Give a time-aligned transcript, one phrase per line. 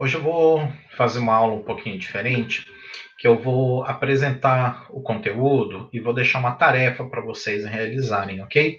[0.00, 2.64] Hoje eu vou fazer uma aula um pouquinho diferente,
[3.18, 8.78] que eu vou apresentar o conteúdo e vou deixar uma tarefa para vocês realizarem, ok?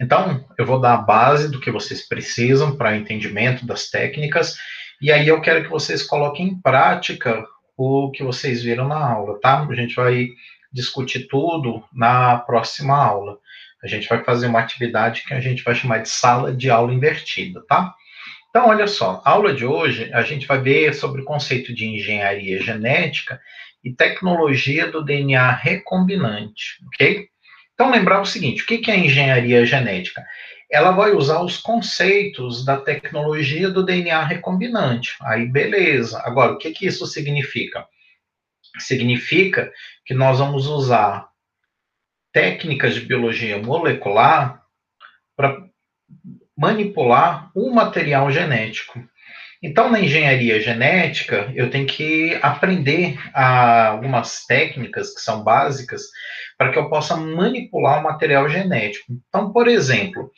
[0.00, 4.56] Então, eu vou dar a base do que vocês precisam para entendimento das técnicas,
[4.98, 7.44] e aí eu quero que vocês coloquem em prática
[7.76, 9.60] o que vocês viram na aula, tá?
[9.60, 10.28] A gente vai
[10.72, 13.38] discutir tudo na próxima aula.
[13.84, 16.94] A gente vai fazer uma atividade que a gente vai chamar de sala de aula
[16.94, 17.94] invertida, tá?
[18.56, 21.84] Então, olha só, a aula de hoje a gente vai ver sobre o conceito de
[21.84, 23.38] engenharia genética
[23.84, 27.28] e tecnologia do DNA recombinante, ok?
[27.74, 30.24] Então, lembrar o seguinte: o que é engenharia genética?
[30.72, 35.14] Ela vai usar os conceitos da tecnologia do DNA recombinante.
[35.20, 36.18] Aí, beleza.
[36.24, 37.86] Agora, o que, que isso significa?
[38.78, 39.70] Significa
[40.06, 41.28] que nós vamos usar
[42.32, 44.62] técnicas de biologia molecular
[46.56, 48.98] manipular o material genético.
[49.62, 56.02] Então, na engenharia genética, eu tenho que aprender algumas técnicas que são básicas
[56.56, 59.12] para que eu possa manipular o material genético.
[59.28, 60.30] Então, por exemplo,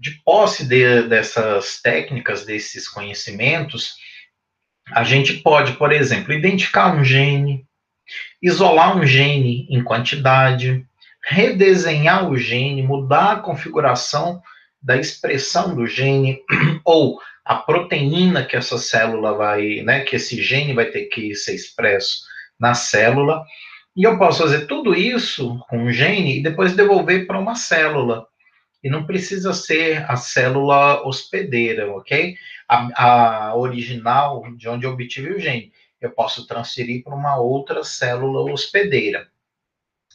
[0.00, 3.94] de posse de, dessas técnicas, desses conhecimentos,
[4.92, 7.64] a gente pode, por exemplo, identificar um gene,
[8.40, 10.84] isolar um gene em quantidade,
[11.24, 14.42] redesenhar o gene, mudar a configuração
[14.82, 16.40] da expressão do gene
[16.84, 21.54] ou a proteína que essa célula vai, né, que esse gene vai ter que ser
[21.54, 22.22] expresso
[22.58, 23.44] na célula.
[23.96, 28.26] E eu posso fazer tudo isso com o gene e depois devolver para uma célula.
[28.82, 32.34] E não precisa ser a célula hospedeira, ok?
[32.68, 35.72] A, a original de onde eu obtive o gene.
[36.00, 39.28] Eu posso transferir para uma outra célula hospedeira.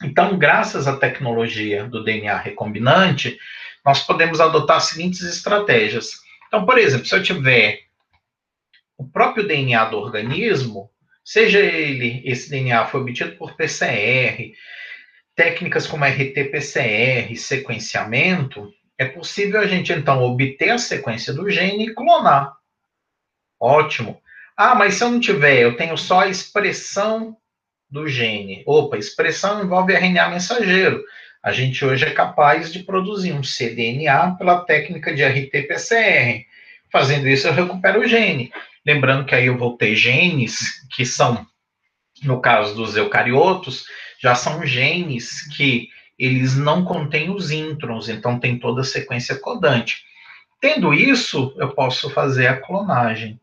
[0.03, 3.37] Então, graças à tecnologia do DNA recombinante,
[3.87, 6.11] nós podemos adotar as seguintes estratégias.
[6.45, 7.83] Então, por exemplo, se eu tiver
[8.97, 10.91] o próprio DNA do organismo,
[11.23, 14.51] seja ele, esse DNA foi obtido por PCR,
[15.33, 21.93] técnicas como RT-PCR, sequenciamento, é possível a gente, então, obter a sequência do gene e
[21.93, 22.57] clonar.
[23.57, 24.21] Ótimo.
[24.57, 27.37] Ah, mas se eu não tiver, eu tenho só a expressão
[27.89, 28.63] do gene.
[28.67, 31.01] Opa, expressão envolve RNA mensageiro.
[31.43, 36.45] A gente hoje é capaz de produzir um cDNA pela técnica de RT-PCR.
[36.91, 38.51] Fazendo isso, eu recupero o gene.
[38.85, 41.45] Lembrando que aí eu vou ter genes que são,
[42.23, 43.85] no caso dos eucariotos,
[44.19, 50.03] já são genes que eles não contêm os introns, então tem toda a sequência codante.
[50.59, 53.39] Tendo isso, eu posso fazer a clonagem.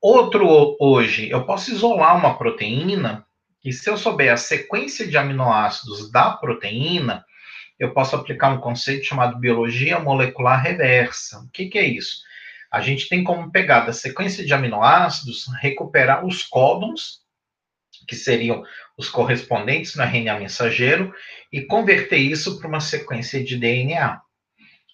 [0.00, 3.24] Outro hoje, eu posso isolar uma proteína
[3.64, 7.24] e se eu souber a sequência de aminoácidos da proteína,
[7.78, 11.40] eu posso aplicar um conceito chamado biologia molecular reversa.
[11.40, 12.18] O que, que é isso?
[12.70, 17.20] A gente tem como pegar da sequência de aminoácidos, recuperar os códons,
[18.06, 18.62] que seriam
[18.98, 21.14] os correspondentes no RNA mensageiro,
[21.50, 24.20] e converter isso para uma sequência de DNA.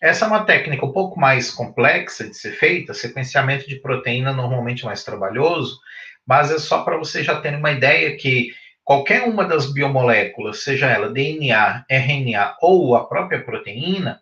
[0.00, 4.84] Essa é uma técnica um pouco mais complexa de ser feita, sequenciamento de proteína normalmente
[4.84, 5.78] mais trabalhoso,
[6.26, 8.52] mas é só para você já ter uma ideia que
[8.90, 14.20] qualquer uma das biomoléculas, seja ela DNA, RNA ou a própria proteína,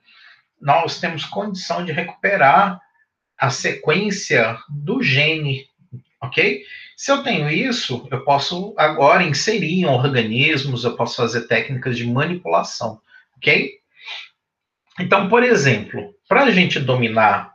[0.60, 2.78] nós temos condição de recuperar
[3.38, 5.64] a sequência do gene,
[6.20, 6.60] ok?
[6.94, 12.06] Se eu tenho isso, eu posso agora inserir em organismos, eu posso fazer técnicas de
[12.06, 13.00] manipulação,
[13.38, 13.70] ok?
[15.00, 17.54] Então, por exemplo, para a gente dominar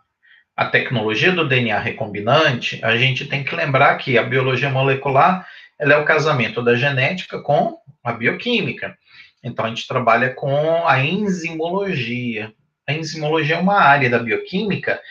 [0.58, 5.48] a tecnologia do DNA recombinante, a gente tem que lembrar que a biologia molecular
[5.84, 8.98] ela é o casamento da genética com a bioquímica.
[9.44, 12.54] Então, a gente trabalha com a enzimologia.
[12.88, 15.02] A enzimologia é uma área da bioquímica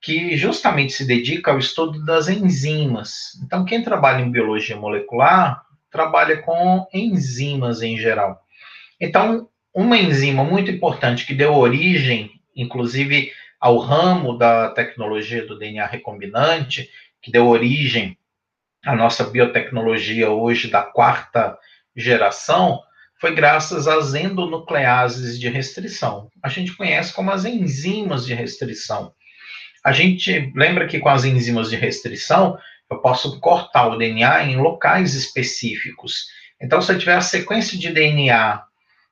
[0.00, 3.40] que justamente se dedica ao estudo das enzimas.
[3.44, 8.40] Então, quem trabalha em biologia molecular trabalha com enzimas em geral.
[9.00, 13.30] Então, uma enzima muito importante que deu origem, inclusive,
[13.60, 16.90] ao ramo da tecnologia do DNA recombinante,
[17.22, 18.18] que deu origem
[18.84, 21.58] a nossa biotecnologia hoje da quarta
[21.96, 22.80] geração
[23.20, 26.30] foi graças às endonucleases de restrição.
[26.42, 29.12] A gente conhece como as enzimas de restrição.
[29.84, 32.56] A gente lembra que com as enzimas de restrição,
[32.90, 36.26] eu posso cortar o DNA em locais específicos.
[36.60, 38.62] Então, se eu tiver a sequência de DNA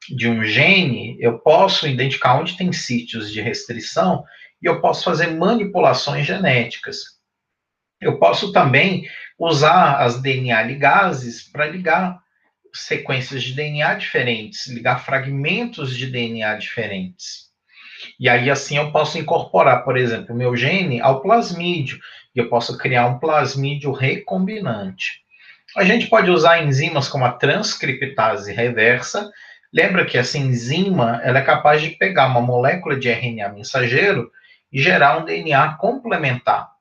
[0.09, 4.25] de um gene, eu posso identificar onde tem sítios de restrição
[4.62, 7.17] e eu posso fazer manipulações genéticas.
[8.01, 12.19] Eu posso também usar as DNA ligases para ligar
[12.73, 17.47] sequências de DNA diferentes, ligar fragmentos de DNA diferentes.
[18.19, 21.99] E aí, assim, eu posso incorporar, por exemplo, o meu gene ao plasmídio.
[22.35, 25.23] e eu posso criar um plasmídio recombinante.
[25.77, 29.31] A gente pode usar enzimas como a transcriptase reversa.
[29.73, 34.31] Lembra que essa enzima ela é capaz de pegar uma molécula de RNA mensageiro
[34.73, 36.75] e gerar um DNA complementar.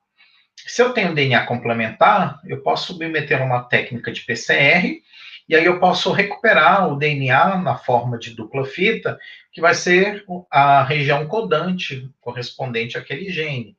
[0.56, 5.02] Se eu tenho DNA complementar, eu posso submeter a uma técnica de PCR
[5.48, 9.18] e aí eu posso recuperar o DNA na forma de dupla fita,
[9.52, 13.76] que vai ser a região codante correspondente àquele gene.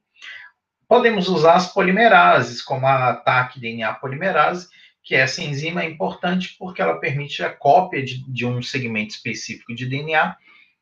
[0.88, 4.70] Podemos usar as polimerases, como a TAC DNA polimerase,
[5.04, 9.76] que essa enzima é importante porque ela permite a cópia de, de um segmento específico
[9.76, 10.36] de DNA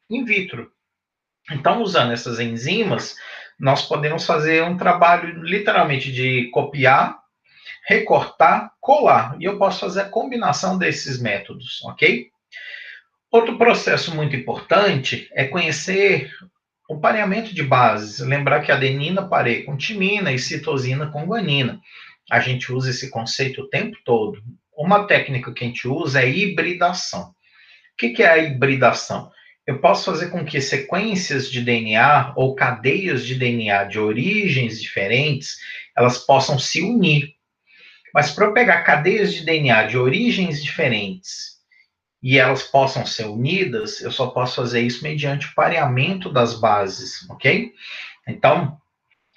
[0.10, 0.72] in vitro.
[1.52, 3.16] Então, usando essas enzimas,
[3.60, 7.18] nós podemos fazer um trabalho literalmente de copiar,
[7.88, 9.38] recortar, colar.
[9.40, 12.28] E eu posso fazer a combinação desses métodos, ok?
[13.32, 16.32] Outro processo muito importante é conhecer
[16.90, 18.20] o pareamento de bases.
[18.20, 21.80] Lembrar que adenina parei com timina e citosina com guanina.
[22.30, 24.42] A gente usa esse conceito o tempo todo.
[24.76, 27.30] Uma técnica que a gente usa é hibridação.
[27.30, 27.34] O
[27.98, 29.32] que é a hibridação?
[29.66, 35.58] Eu posso fazer com que sequências de DNA ou cadeias de DNA de origens diferentes,
[35.98, 37.34] elas possam se unir.
[38.14, 41.56] Mas para eu pegar cadeias de DNA de origens diferentes
[42.22, 47.28] e elas possam ser unidas, eu só posso fazer isso mediante o pareamento das bases,
[47.30, 47.74] ok?
[48.28, 48.78] Então,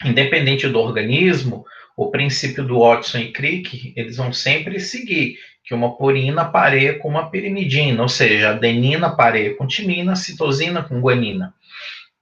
[0.04, 1.64] independente do organismo,
[1.96, 5.38] o princípio do Watson e Crick, eles vão sempre seguir
[5.68, 10.98] que uma purina pareia com uma pirimidina, ou seja, adenina pareia com timina, citosina com
[10.98, 11.52] guanina.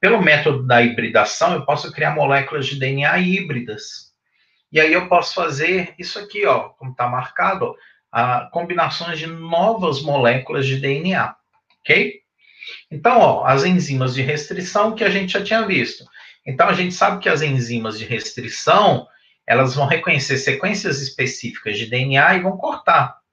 [0.01, 4.13] Pelo método da hibridação, eu posso criar moléculas de DNA híbridas.
[4.73, 7.73] E aí eu posso fazer isso aqui, ó, como está marcado,
[8.11, 11.33] a combinações de novas moléculas de DNA,
[11.81, 12.15] ok?
[12.91, 16.05] Então, ó, as enzimas de restrição que a gente já tinha visto.
[16.45, 19.07] Então, a gente sabe que as enzimas de restrição,
[19.47, 23.25] elas vão reconhecer sequências específicas de DNA e vão cortar.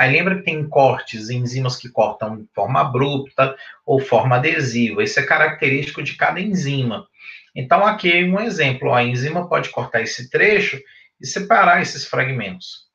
[0.00, 3.54] Aí lembra que tem cortes, enzimas que cortam de forma abrupta
[3.84, 5.04] ou forma adesiva.
[5.04, 7.06] Isso é característico de cada enzima.
[7.54, 10.80] Então, aqui um exemplo: a enzima pode cortar esse trecho
[11.20, 12.86] e separar esses fragmentos.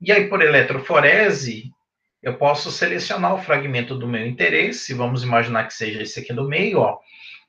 [0.00, 1.72] E aí, por eletroforese,
[2.22, 6.48] eu posso selecionar o fragmento do meu interesse, vamos imaginar que seja esse aqui do
[6.48, 7.00] meio, ó,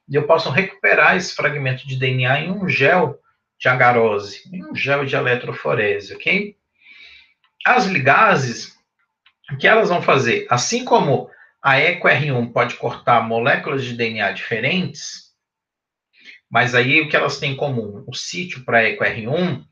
[0.10, 3.20] e eu posso recuperar esse fragmento de DNA em um gel
[3.60, 6.56] de agarose, em um gel de eletroforese, ok?
[7.64, 8.75] As ligases,
[9.52, 10.48] o que elas vão fazer?
[10.50, 11.30] Assim como
[11.62, 15.26] a EcoR1 pode cortar moléculas de DNA diferentes,
[16.50, 18.04] mas aí o que elas têm em comum?
[18.08, 19.64] O sítio para EcoR1,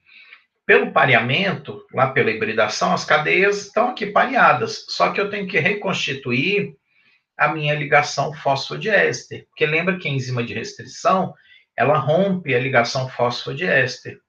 [0.66, 5.60] pelo pareamento, lá pela hibridação, as cadeias estão aqui pareadas, só que eu tenho que
[5.60, 6.76] reconstituir
[7.38, 11.34] a minha ligação fosfodiéster, porque lembra que a enzima de restrição,
[11.76, 14.20] ela rompe a ligação fosfodiéster.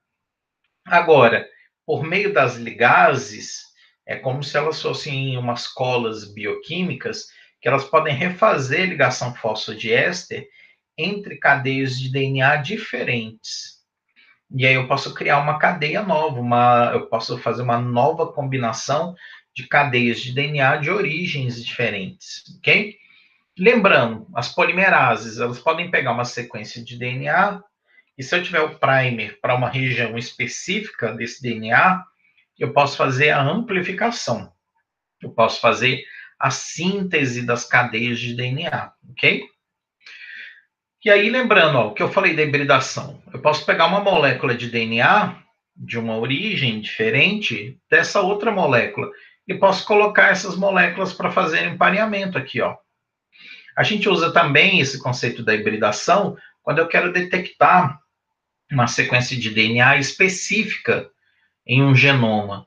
[0.87, 1.47] Agora,
[1.87, 3.74] por meio das ligases,
[4.07, 7.27] é como se elas fossem umas colas bioquímicas
[7.61, 10.47] que elas podem refazer ligação fosfodiéster
[10.99, 13.83] entre cadeias de DNA diferentes.
[14.55, 19.15] E aí eu posso criar uma cadeia nova, uma, eu posso fazer uma nova combinação
[19.55, 22.97] de cadeias de DNA de origens diferentes, ok?
[23.59, 27.63] Lembrando, as polimerases, elas podem pegar uma sequência de DNA,
[28.19, 32.05] e se eu tiver o primer para uma região específica desse DNA,
[32.59, 34.53] eu posso fazer a amplificação.
[35.21, 36.05] Eu posso fazer
[36.39, 39.45] a síntese das cadeias de DNA, ok?
[41.05, 44.55] E aí, lembrando, ó, o que eu falei da hibridação, eu posso pegar uma molécula
[44.55, 45.43] de DNA
[45.77, 49.11] de uma origem diferente dessa outra molécula
[49.47, 52.77] e posso colocar essas moléculas para fazer empareamento aqui, ó.
[53.77, 57.99] A gente usa também esse conceito da hibridação quando eu quero detectar
[58.71, 61.11] uma sequência de DNA específica
[61.67, 62.67] em um genoma.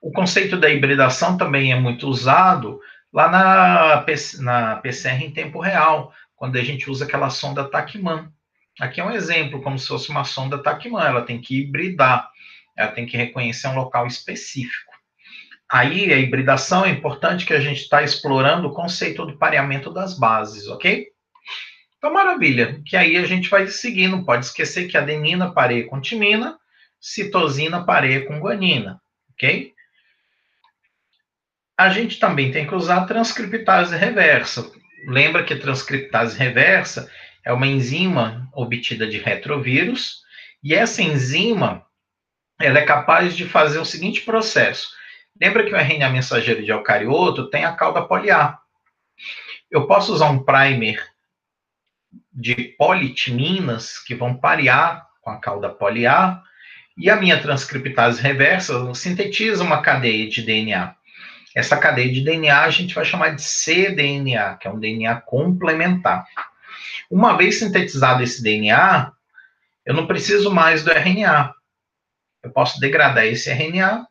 [0.00, 2.80] O conceito da hibridação também é muito usado
[3.12, 4.04] lá na,
[4.40, 8.28] na PCR em tempo real, quando a gente usa aquela sonda Tacman.
[8.80, 12.28] Aqui é um exemplo, como se fosse uma sonda Tacman, ela tem que hibridar,
[12.76, 14.92] ela tem que reconhecer um local específico.
[15.70, 20.18] Aí, a hibridação é importante que a gente está explorando o conceito do pareamento das
[20.18, 21.06] bases, ok?
[21.96, 26.00] Então, maravilha, que aí a gente vai seguir, não pode esquecer que adenina pareia com
[26.00, 26.58] timina,
[27.02, 29.74] citosina pareia com guanina, ok?
[31.76, 34.70] A gente também tem que usar transcriptase reversa.
[35.08, 37.10] Lembra que transcriptase reversa
[37.44, 40.22] é uma enzima obtida de retrovírus,
[40.62, 41.84] e essa enzima
[42.60, 44.92] ela é capaz de fazer o seguinte processo.
[45.40, 48.62] Lembra que o RNA mensageiro de eucarioto tem a cauda poliar.
[49.68, 51.04] Eu posso usar um primer
[52.32, 56.44] de politiminas que vão parear com a cauda poliar
[56.96, 60.94] E a minha transcriptase reversa sintetiza uma cadeia de DNA.
[61.54, 66.24] Essa cadeia de DNA a gente vai chamar de cDNA, que é um DNA complementar.
[67.10, 69.12] Uma vez sintetizado esse DNA,
[69.84, 71.54] eu não preciso mais do RNA.
[72.42, 74.06] Eu posso degradar esse RNA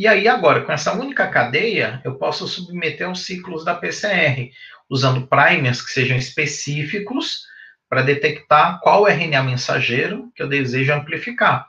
[0.00, 4.50] e aí, agora, com essa única cadeia, eu posso submeter aos ciclos da PCR,
[4.88, 7.42] usando primers que sejam específicos
[7.86, 11.66] para detectar qual RNA mensageiro que eu desejo amplificar.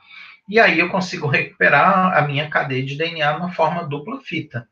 [0.48, 4.68] E aí eu consigo recuperar a minha cadeia de DNA na forma dupla fita.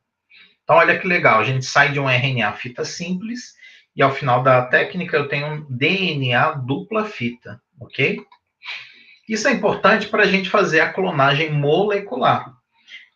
[0.63, 3.55] Então, olha que legal, a gente sai de um RNA fita simples
[3.95, 8.21] e ao final da técnica eu tenho um DNA dupla fita, ok?
[9.29, 12.53] Isso é importante para a gente fazer a clonagem molecular.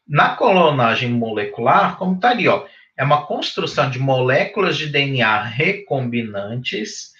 [0.07, 7.14] Na clonagem molecular, como está ali, ó, é uma construção de moléculas de DNA recombinantes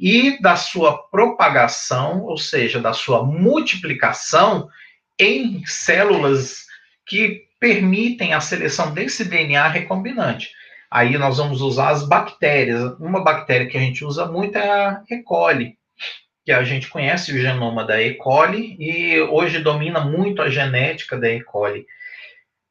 [0.00, 4.66] e da sua propagação, ou seja, da sua multiplicação
[5.18, 6.64] em células
[7.06, 10.48] que permitem a seleção desse DNA recombinante.
[10.90, 12.98] Aí nós vamos usar as bactérias.
[12.98, 15.22] Uma bactéria que a gente usa muito é a E.
[15.22, 15.76] coli,
[16.46, 18.14] que a gente conhece o genoma da E.
[18.14, 21.42] coli e hoje domina muito a genética da E.
[21.42, 21.84] coli.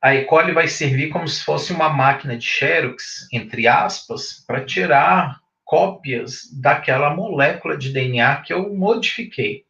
[0.01, 0.25] A E.
[0.25, 5.39] coli vai servir como se fosse uma máquina de Xerox, entre aspas, para tirar
[5.69, 9.65] cópias daquela molécula de DNA que eu modifiquei,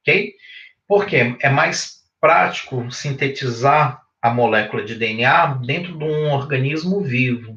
[0.00, 0.34] ok?
[0.88, 7.56] Porque é mais prático sintetizar a molécula de DNA dentro de um organismo vivo.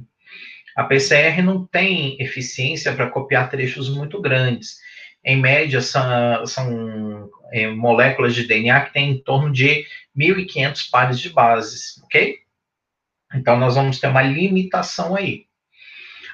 [0.76, 4.78] A PCR não tem eficiência para copiar trechos muito grandes.
[5.26, 11.20] Em média, são, são é, moléculas de DNA que têm em torno de 1.500 pares
[11.20, 12.38] de bases, ok?
[13.34, 15.48] Então, nós vamos ter uma limitação aí.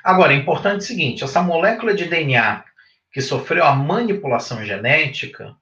[0.08, 2.64] Agora, é importante o seguinte: essa molécula de DNA
[3.12, 5.54] que sofreu a manipulação genética,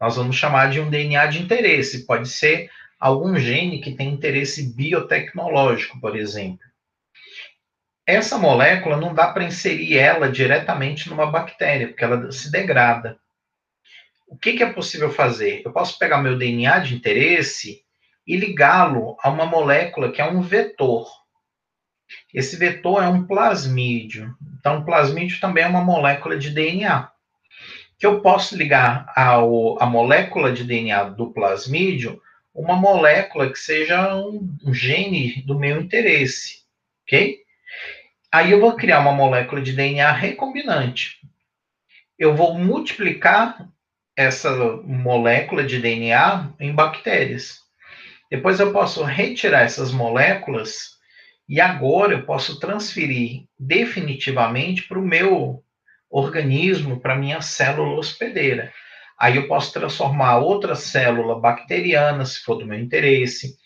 [0.00, 2.06] nós vamos chamar de um DNA de interesse.
[2.06, 6.64] Pode ser algum gene que tem interesse biotecnológico, por exemplo.
[8.06, 13.18] Essa molécula não dá para inserir ela diretamente numa bactéria, porque ela se degrada.
[14.28, 15.62] O que, que é possível fazer?
[15.64, 17.82] Eu posso pegar meu DNA de interesse
[18.24, 21.17] e ligá-lo a uma molécula que é um vetor.
[22.32, 24.34] Esse vetor é um plasmídio.
[24.58, 27.10] Então, o plasmídio também é uma molécula de DNA.
[27.98, 32.20] Que eu posso ligar ao, a molécula de DNA do plasmídio
[32.54, 36.64] uma molécula que seja um, um gene do meu interesse,
[37.04, 37.38] ok?
[38.32, 41.18] Aí eu vou criar uma molécula de DNA recombinante.
[42.18, 43.68] Eu vou multiplicar
[44.16, 44.50] essa
[44.82, 47.60] molécula de DNA em bactérias.
[48.28, 50.97] Depois eu posso retirar essas moléculas
[51.48, 55.64] e agora eu posso transferir definitivamente para o meu
[56.10, 58.72] organismo, para a minha célula hospedeira.
[59.18, 63.56] Aí eu posso transformar outra célula bacteriana, se for do meu interesse,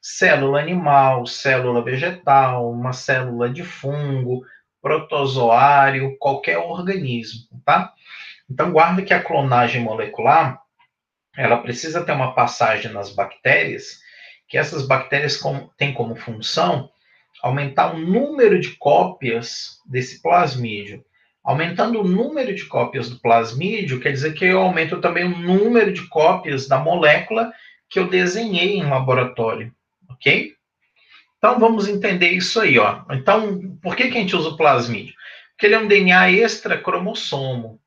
[0.00, 4.44] célula animal, célula vegetal, uma célula de fungo,
[4.80, 7.92] protozoário, qualquer organismo, tá?
[8.48, 10.60] Então guarda que a clonagem molecular,
[11.36, 14.00] ela precisa ter uma passagem nas bactérias,
[14.48, 15.40] que essas bactérias
[15.76, 16.90] têm como função
[17.42, 21.04] aumentar o número de cópias desse plasmídio.
[21.42, 25.92] Aumentando o número de cópias do plasmídio, quer dizer que eu aumento também o número
[25.92, 27.52] de cópias da molécula
[27.90, 29.74] que eu desenhei em laboratório,
[30.08, 30.54] ok?
[31.36, 33.02] Então vamos entender isso aí, ó.
[33.10, 35.14] Então, por que, que a gente usa o plasmídio?
[35.50, 37.80] Porque ele é um DNA extra-cromossomo.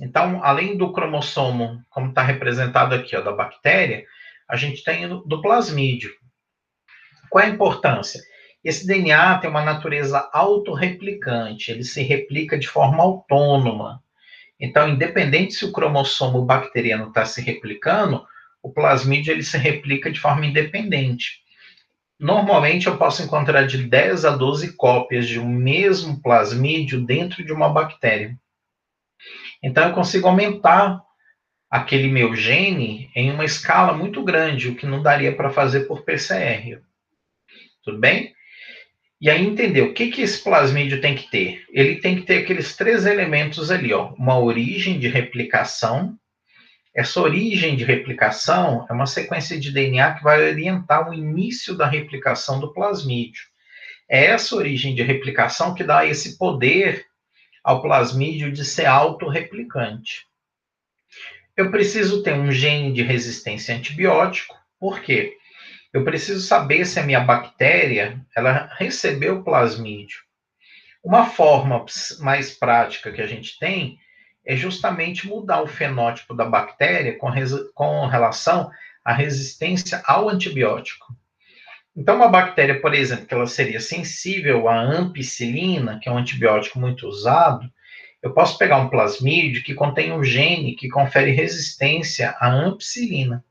[0.00, 4.04] Então, além do cromossomo, como está representado aqui, ó, da bactéria,
[4.48, 6.12] a gente tem do plasmídio.
[7.30, 8.20] Qual é a importância?
[8.66, 14.02] Esse DNA tem uma natureza autorreplicante, ele se replica de forma autônoma.
[14.58, 18.26] Então, independente se o cromossomo bacteriano está se replicando,
[18.60, 21.44] o plasmídio ele se replica de forma independente.
[22.18, 27.52] Normalmente, eu posso encontrar de 10 a 12 cópias de um mesmo plasmídio dentro de
[27.52, 28.36] uma bactéria.
[29.62, 31.00] Então, eu consigo aumentar
[31.70, 36.02] aquele meu gene em uma escala muito grande, o que não daria para fazer por
[36.02, 36.80] PCR.
[37.84, 38.34] Tudo bem?
[39.20, 41.64] E aí entender o que, que esse plasmídio tem que ter.
[41.70, 44.12] Ele tem que ter aqueles três elementos ali, ó.
[44.12, 46.18] Uma origem de replicação.
[46.94, 51.86] Essa origem de replicação é uma sequência de DNA que vai orientar o início da
[51.86, 53.42] replicação do plasmídio.
[54.08, 57.06] É essa origem de replicação que dá esse poder
[57.64, 60.26] ao plasmídio de ser autorreplicante.
[61.56, 65.36] Eu preciso ter um gene de resistência a antibiótico, por quê?
[65.96, 70.18] Eu preciso saber se a minha bactéria ela recebeu plasmídio.
[71.02, 71.86] Uma forma
[72.18, 73.98] mais prática que a gente tem
[74.44, 77.30] é justamente mudar o fenótipo da bactéria com,
[77.74, 78.70] com relação
[79.02, 81.16] à resistência ao antibiótico.
[81.96, 86.78] Então, uma bactéria, por exemplo, que ela seria sensível à ampicilina, que é um antibiótico
[86.78, 87.72] muito usado,
[88.22, 93.42] eu posso pegar um plasmídio que contém um gene que confere resistência à ampicilina.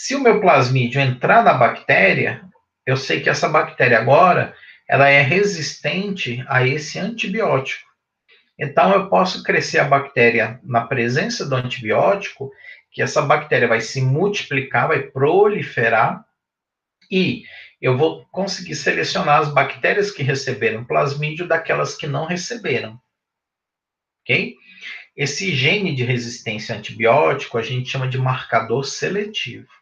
[0.00, 2.48] Se o meu plasmídio entrar na bactéria,
[2.86, 4.54] eu sei que essa bactéria agora
[4.88, 7.84] ela é resistente a esse antibiótico.
[8.56, 12.52] Então eu posso crescer a bactéria na presença do antibiótico,
[12.92, 16.24] que essa bactéria vai se multiplicar, vai proliferar
[17.10, 17.42] e
[17.80, 23.00] eu vou conseguir selecionar as bactérias que receberam plasmídio daquelas que não receberam.
[24.22, 24.54] OK?
[25.16, 29.77] Esse gene de resistência a antibiótico a gente chama de marcador seletivo.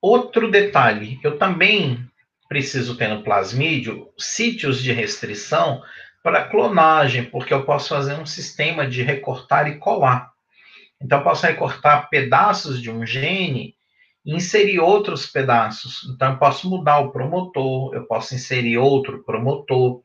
[0.00, 2.08] Outro detalhe, eu também
[2.48, 5.82] preciso ter no plasmídio sítios de restrição
[6.22, 10.30] para clonagem, porque eu posso fazer um sistema de recortar e colar.
[11.00, 13.74] Então, eu posso recortar pedaços de um gene
[14.24, 16.08] e inserir outros pedaços.
[16.14, 20.02] Então, eu posso mudar o promotor, eu posso inserir outro promotor,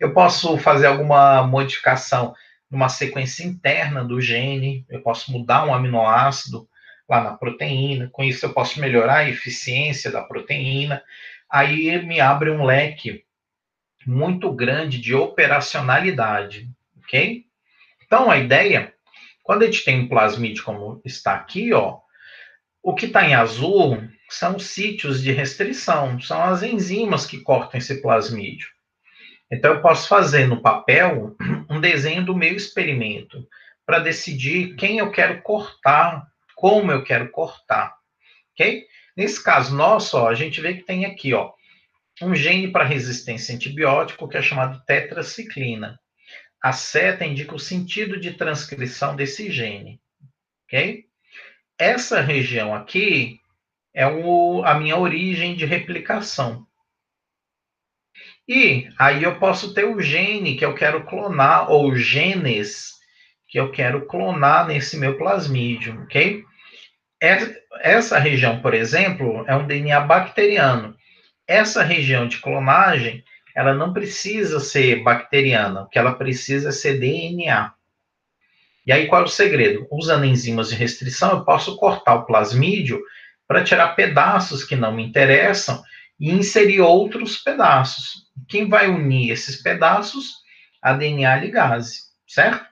[0.00, 2.34] eu posso fazer alguma modificação
[2.70, 6.68] numa sequência interna do gene, eu posso mudar um aminoácido
[7.08, 11.02] lá na proteína, com isso eu posso melhorar a eficiência da proteína,
[11.50, 13.24] aí me abre um leque
[14.06, 16.68] muito grande de operacionalidade,
[16.98, 17.44] ok?
[18.04, 18.92] Então, a ideia,
[19.42, 21.98] quando a gente tem um plasmídio como está aqui, ó,
[22.82, 28.00] o que está em azul são sítios de restrição, são as enzimas que cortam esse
[28.00, 28.68] plasmídio.
[29.50, 31.36] Então, eu posso fazer no papel
[31.68, 33.46] um desenho do meu experimento
[33.84, 36.26] para decidir quem eu quero cortar
[36.62, 37.92] como eu quero cortar,
[38.52, 38.86] ok?
[39.16, 41.52] Nesse caso nosso, ó, a gente vê que tem aqui, ó,
[42.22, 45.98] um gene para resistência a antibiótico que é chamado tetraciclina.
[46.62, 50.00] A seta indica o sentido de transcrição desse gene,
[50.68, 51.04] ok?
[51.76, 53.40] Essa região aqui
[53.92, 56.64] é o, a minha origem de replicação.
[58.46, 62.92] E aí eu posso ter o gene que eu quero clonar, ou genes
[63.48, 66.44] que eu quero clonar nesse meu plasmídio, ok?
[67.80, 70.96] Essa região, por exemplo, é um DNA bacteriano.
[71.46, 73.22] Essa região de clonagem,
[73.54, 77.72] ela não precisa ser bacteriana, o que ela precisa é ser DNA.
[78.84, 79.86] E aí, qual é o segredo?
[79.88, 83.00] Usando enzimas de restrição, eu posso cortar o plasmídio
[83.46, 85.80] para tirar pedaços que não me interessam
[86.18, 88.26] e inserir outros pedaços.
[88.48, 90.42] Quem vai unir esses pedaços?
[90.82, 92.66] A DNA ligase, certo?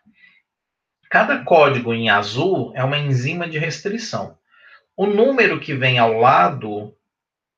[1.08, 4.39] Cada código em azul é uma enzima de restrição.
[5.00, 6.94] O número que vem ao lado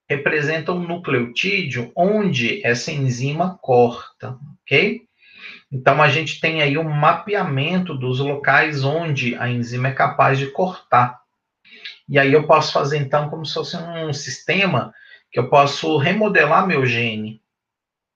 [0.08, 5.02] representa um nucleotídeo onde essa enzima corta, ok?
[5.72, 10.52] Então a gente tem aí um mapeamento dos locais onde a enzima é capaz de
[10.52, 11.20] cortar.
[12.08, 14.94] E aí eu posso fazer então como se fosse um sistema
[15.28, 17.42] que eu posso remodelar meu gene.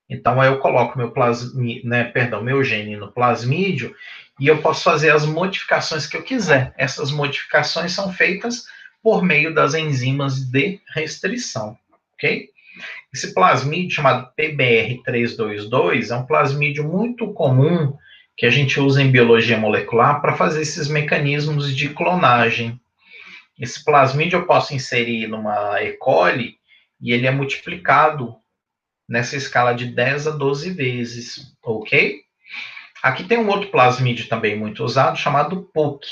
[0.09, 3.93] Então eu coloco meu plasmídio, né, perdão, meu gene no plasmídio
[4.39, 6.73] e eu posso fazer as modificações que eu quiser.
[6.79, 8.67] Essas modificações são feitas
[9.07, 11.79] por meio das enzimas de restrição,
[12.15, 12.51] ok?
[13.15, 17.97] Esse plasmídio chamado PBR322 é um plasmídio muito comum
[18.37, 22.81] que a gente usa em biologia molecular para fazer esses mecanismos de clonagem.
[23.57, 25.93] Esse plasmídio eu posso inserir numa E.
[25.93, 26.57] coli
[27.01, 28.35] e ele é multiplicado
[29.09, 32.23] nessa escala de 10 a 12 vezes, ok?
[33.05, 36.09] Aqui tem um outro plasmídio também muito usado chamado PUC,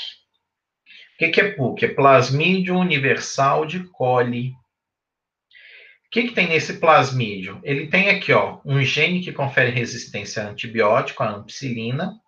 [1.15, 1.85] o que, que é PUC?
[1.85, 4.49] É plasmídio universal de coli.
[4.49, 7.59] O que, que tem nesse plasmídio?
[7.63, 12.19] Ele tem aqui ó, um gene que confere resistência a antibiótico, a ampicilina.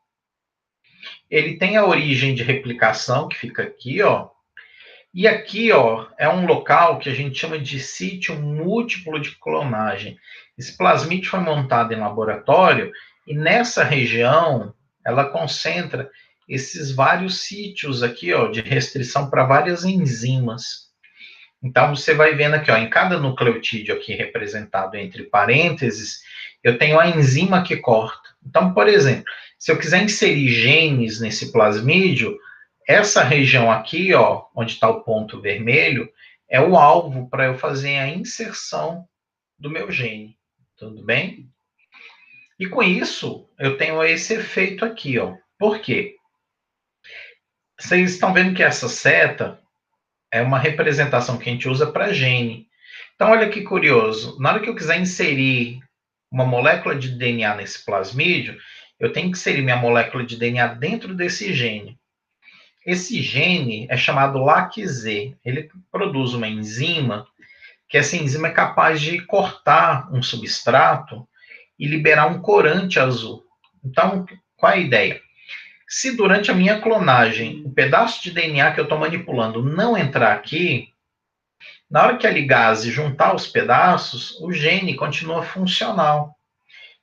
[1.29, 4.29] Ele tem a origem de replicação, que fica aqui, ó.
[5.13, 10.17] E aqui, ó, é um local que a gente chama de sítio múltiplo de clonagem.
[10.57, 12.91] Esse plasmídio foi montado em laboratório
[13.27, 14.73] e nessa região
[15.05, 16.09] ela concentra
[16.47, 20.87] esses vários sítios aqui, ó, de restrição para várias enzimas.
[21.61, 26.21] Então, você vai vendo aqui, ó, em cada nucleotídeo aqui representado entre parênteses,
[26.63, 28.29] eu tenho a enzima que corta.
[28.45, 29.25] Então, por exemplo,
[29.57, 32.37] se eu quiser inserir genes nesse plasmídio,
[32.87, 36.09] essa região aqui, ó, onde está o ponto vermelho,
[36.49, 39.05] é o alvo para eu fazer a inserção
[39.59, 40.37] do meu gene.
[40.77, 41.49] Tudo bem?
[42.59, 45.35] E com isso, eu tenho esse efeito aqui, ó.
[45.57, 46.16] Por quê?
[47.79, 49.59] Vocês estão vendo que essa seta
[50.31, 52.67] é uma representação que a gente usa para gene.
[53.15, 54.39] Então, olha que curioso.
[54.39, 55.79] Na hora que eu quiser inserir
[56.31, 58.57] uma molécula de DNA nesse plasmídio,
[58.99, 61.99] eu tenho que inserir minha molécula de DNA dentro desse gene.
[62.83, 65.35] Esse gene é chamado LAC-Z.
[65.45, 67.27] Ele produz uma enzima,
[67.87, 71.27] que essa enzima é capaz de cortar um substrato
[71.77, 73.43] e liberar um corante azul.
[73.83, 75.26] Então, qual é a ideia?
[75.87, 80.33] Se durante a minha clonagem o pedaço de DNA que eu estou manipulando não entrar
[80.33, 80.93] aqui,
[81.89, 86.35] na hora que a ligase juntar os pedaços, o gene continua funcional.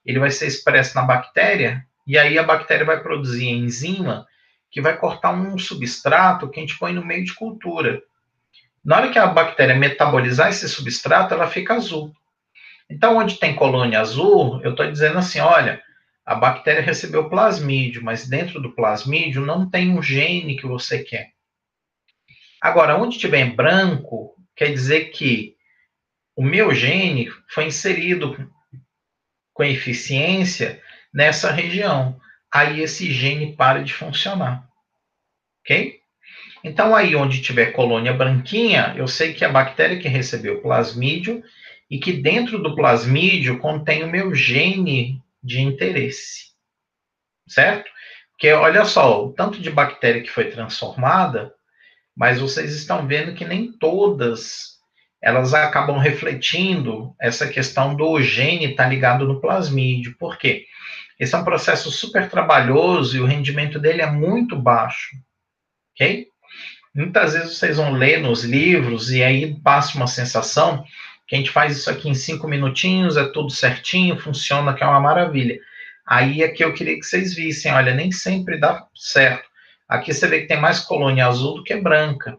[0.05, 4.27] Ele vai ser expresso na bactéria, e aí a bactéria vai produzir enzima
[4.71, 8.03] que vai cortar um substrato que a gente põe no meio de cultura.
[8.85, 12.13] Na hora que a bactéria metabolizar esse substrato, ela fica azul.
[12.91, 15.81] Então, onde tem colônia azul, eu estou dizendo assim: olha,
[16.25, 21.33] a bactéria recebeu plasmídio, mas dentro do plasmídio não tem um gene que você quer.
[22.61, 25.55] Agora, onde tiver branco, quer dizer que
[26.35, 28.51] o meu gene foi inserido
[29.53, 30.83] com eficiência
[31.13, 32.19] nessa região
[32.51, 34.67] aí esse gene para de funcionar.
[35.61, 36.01] Ok?
[36.63, 41.43] Então, aí onde tiver colônia branquinha, eu sei que a bactéria que recebeu plasmídio
[41.91, 46.55] e que dentro do plasmídio contém o meu gene de interesse.
[47.47, 47.89] Certo?
[48.33, 51.53] Porque olha só, o tanto de bactéria que foi transformada,
[52.17, 54.75] mas vocês estão vendo que nem todas
[55.23, 60.17] elas acabam refletindo essa questão do gene estar tá ligado no plasmídio.
[60.19, 60.67] Por quê?
[61.19, 65.17] Esse é um processo super trabalhoso e o rendimento dele é muito baixo,
[65.95, 66.27] ok?
[66.95, 70.85] Muitas vezes vocês vão ler nos livros e aí passa uma sensação
[71.27, 74.87] que a gente faz isso aqui em cinco minutinhos, é tudo certinho, funciona, que é
[74.87, 75.59] uma maravilha.
[76.07, 79.49] Aí é que eu queria que vocês vissem, olha, nem sempre dá certo.
[79.89, 82.39] Aqui você vê que tem mais colônia azul do que branca.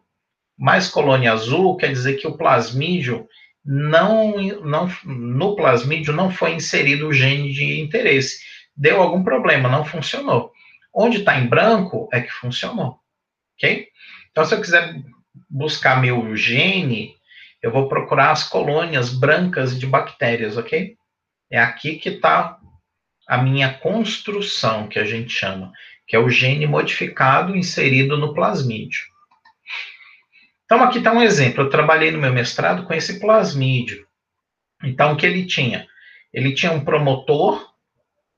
[0.58, 3.28] Mais colônia azul quer dizer que o plasmídio
[3.63, 8.38] não, não no plasmídio não foi inserido o gene de interesse
[8.76, 10.52] deu algum problema, não funcionou.
[10.93, 13.00] Onde está em branco é que funcionou,
[13.58, 13.88] ok?
[14.32, 14.95] Então, se eu quiser
[15.50, 17.14] buscar meu gene,
[17.65, 20.95] eu vou procurar as colônias brancas de bactérias, ok?
[21.49, 22.60] É aqui que está
[23.28, 25.71] a minha construção, que a gente chama,
[26.08, 29.01] que é o gene modificado inserido no plasmídio.
[30.63, 31.63] Então, aqui está um exemplo.
[31.63, 34.06] Eu trabalhei no meu mestrado com esse plasmídio.
[34.84, 35.88] Então, o que ele tinha?
[36.32, 37.67] Ele tinha um promotor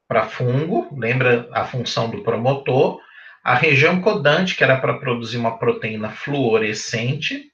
[0.07, 3.01] para fungo, lembra a função do promotor,
[3.43, 7.51] a região codante, que era para produzir uma proteína fluorescente,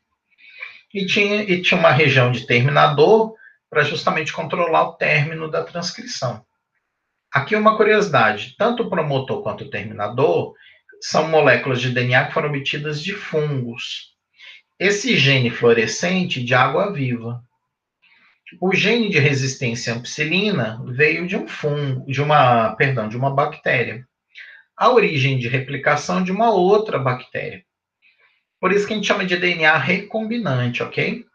[0.94, 3.36] e tinha, e tinha uma região de terminador
[3.70, 6.46] para justamente controlar o término da transcrição.
[7.32, 10.54] Aqui uma curiosidade: tanto o promotor quanto o terminador
[11.02, 14.14] são moléculas de DNA que foram obtidas de fungos.
[14.80, 17.44] Esse gene fluorescente de água viva.
[18.62, 23.34] O gene de resistência à ampicilina veio de um fungo, de uma, perdão, de uma
[23.34, 24.08] bactéria.
[24.78, 27.66] A origem de replicação de uma outra bactéria.
[28.64, 31.26] Por isso que a gente chama de DNA recombinante, ok?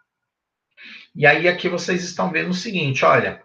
[1.14, 3.42] E aí aqui vocês estão vendo o seguinte, olha,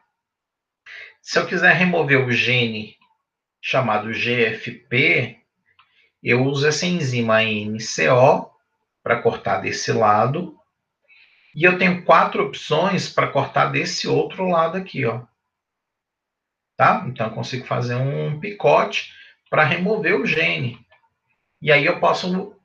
[1.22, 2.96] se eu quiser remover o gene
[3.62, 5.38] chamado GFP,
[6.24, 8.50] eu uso essa enzima NCO
[9.04, 10.58] para cortar desse lado
[11.54, 15.24] e eu tenho quatro opções para cortar desse outro lado aqui, ó.
[16.78, 17.04] Tá?
[17.06, 19.13] Então, eu consigo fazer um picote
[19.50, 20.80] para remover o gene.
[21.62, 22.62] E aí eu posso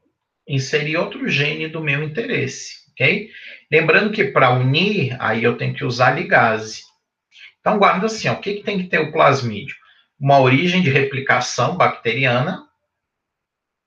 [0.49, 3.31] inserir outro gene do meu interesse, ok?
[3.71, 6.83] Lembrando que para unir, aí eu tenho que usar ligase.
[7.61, 9.77] Então, guarda assim, ó, o que, que tem que ter o plasmídio?
[10.19, 12.65] Uma origem de replicação bacteriana,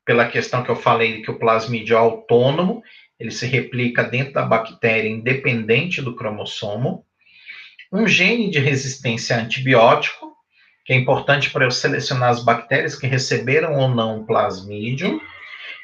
[0.06, 2.84] pela questão que eu falei que o plasmídio é autônomo,
[3.20, 7.06] ele se replica dentro da bactéria independente do cromossomo.
[7.92, 10.32] Um gene de resistência a antibiótico,
[10.86, 15.22] que é importante para eu selecionar as bactérias que receberam ou não o plasmídio.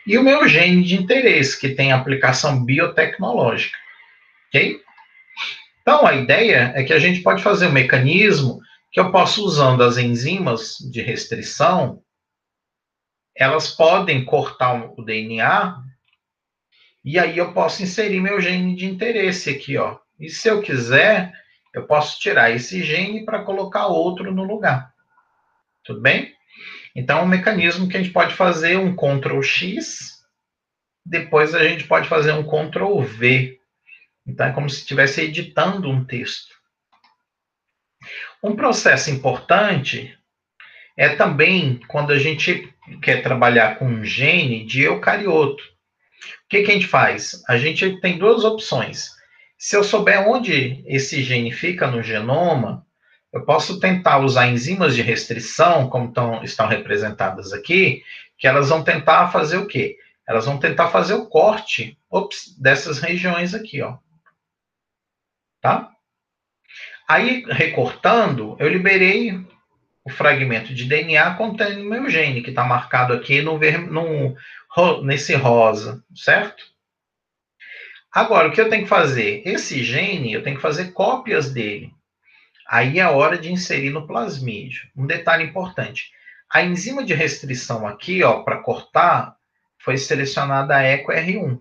[0.08, 3.78] E o meu gene de interesse, que tem aplicação biotecnológica.
[4.48, 4.80] Ok?
[5.82, 9.84] Então, a ideia é que a gente pode fazer um mecanismo que eu posso, usando
[9.84, 12.02] as enzimas de restrição,
[13.36, 15.78] elas podem cortar o DNA
[17.04, 19.98] e aí eu posso inserir meu gene de interesse aqui, ó.
[20.20, 21.34] E se eu quiser,
[21.74, 24.94] eu posso tirar esse gene para colocar outro no lugar.
[25.84, 26.37] Tudo bem?
[26.98, 30.26] Então, é um mecanismo que a gente pode fazer um Ctrl X,
[31.06, 33.60] depois a gente pode fazer um Ctrl V.
[34.26, 36.56] Então, é como se estivesse editando um texto.
[38.42, 40.18] Um processo importante
[40.98, 45.64] é também quando a gente quer trabalhar com um gene de eucarioto.
[45.64, 47.44] O que, que a gente faz?
[47.48, 49.12] A gente tem duas opções.
[49.56, 52.87] Se eu souber onde esse gene fica no genoma,
[53.38, 58.04] eu posso tentar usar enzimas de restrição, como tão, estão representadas aqui,
[58.38, 59.98] que elas vão tentar fazer o quê?
[60.28, 63.98] Elas vão tentar fazer o corte ops, dessas regiões aqui, ó.
[65.62, 65.92] Tá?
[67.08, 69.46] Aí, recortando, eu liberei
[70.04, 73.60] o fragmento de DNA contendo o meu gene, que está marcado aqui no,
[73.92, 76.64] no, nesse rosa, certo?
[78.12, 79.44] Agora, o que eu tenho que fazer?
[79.46, 81.94] Esse gene, eu tenho que fazer cópias dele.
[82.68, 84.90] Aí é hora de inserir no plasmídio.
[84.96, 86.12] Um detalhe importante.
[86.52, 89.38] A enzima de restrição aqui, ó, para cortar,
[89.78, 91.60] foi selecionada a EcoR1.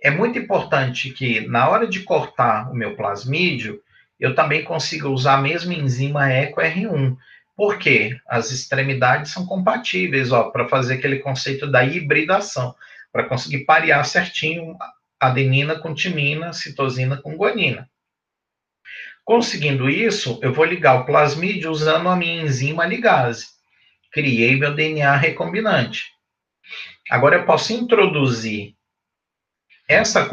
[0.00, 3.82] É muito importante que, na hora de cortar o meu plasmídio,
[4.20, 7.16] eu também consiga usar a mesma enzima EcoR1.
[7.56, 12.72] Porque as extremidades são compatíveis, ó, para fazer aquele conceito da hibridação,
[13.12, 14.76] para conseguir parear certinho
[15.18, 17.90] adenina com timina, citosina com guanina.
[19.28, 23.48] Conseguindo isso, eu vou ligar o plasmídio usando a minha enzima ligase.
[24.10, 26.06] Criei meu DNA recombinante.
[27.10, 28.74] Agora eu posso introduzir
[29.86, 30.26] essa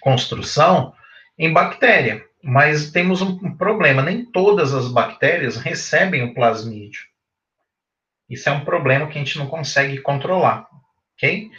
[0.00, 0.94] construção
[1.36, 7.02] em bactéria, mas temos um problema, nem todas as bactérias recebem o plasmídio.
[8.28, 10.68] Isso é um problema que a gente não consegue controlar,
[11.16, 11.50] ok?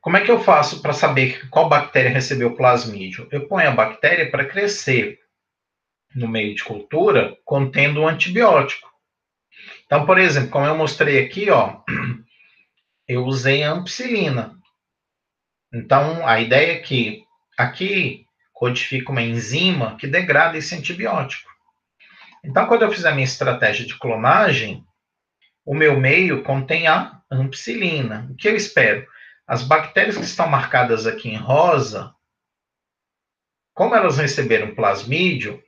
[0.00, 3.26] Como é que eu faço para saber qual bactéria recebeu plasmídio?
[3.32, 5.18] Eu ponho a bactéria para crescer
[6.14, 8.88] no meio de cultura contendo um antibiótico.
[9.86, 11.80] Então, por exemplo, como eu mostrei aqui, ó,
[13.08, 14.58] eu usei ampicilina.
[15.72, 17.24] Então, a ideia é que
[17.56, 21.48] aqui codifica uma enzima que degrada esse antibiótico.
[22.44, 24.84] Então, quando eu fizer a minha estratégia de clonagem,
[25.64, 28.26] o meu meio contém a ampicilina.
[28.30, 29.06] O que eu espero?
[29.46, 32.14] As bactérias que estão marcadas aqui em rosa,
[33.74, 35.62] como elas receberam plasmídio,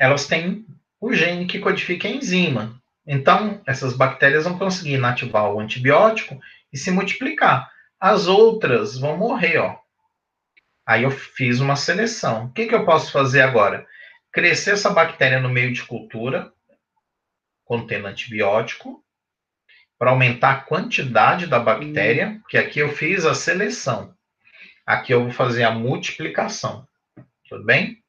[0.00, 0.64] elas têm
[0.98, 2.80] o gene que codifica a enzima.
[3.06, 6.40] Então, essas bactérias vão conseguir inativar o antibiótico
[6.72, 7.70] e se multiplicar.
[8.00, 9.78] As outras vão morrer, ó.
[10.86, 12.46] Aí eu fiz uma seleção.
[12.46, 13.86] O que, que eu posso fazer agora?
[14.32, 16.50] Crescer essa bactéria no meio de cultura,
[17.62, 19.04] contendo antibiótico,
[19.98, 24.14] para aumentar a quantidade da bactéria, que aqui eu fiz a seleção.
[24.86, 26.88] Aqui eu vou fazer a multiplicação.
[27.46, 28.02] Tudo bem?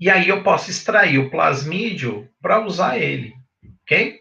[0.00, 3.34] E aí eu posso extrair o plasmídio para usar ele,
[3.82, 4.18] ok?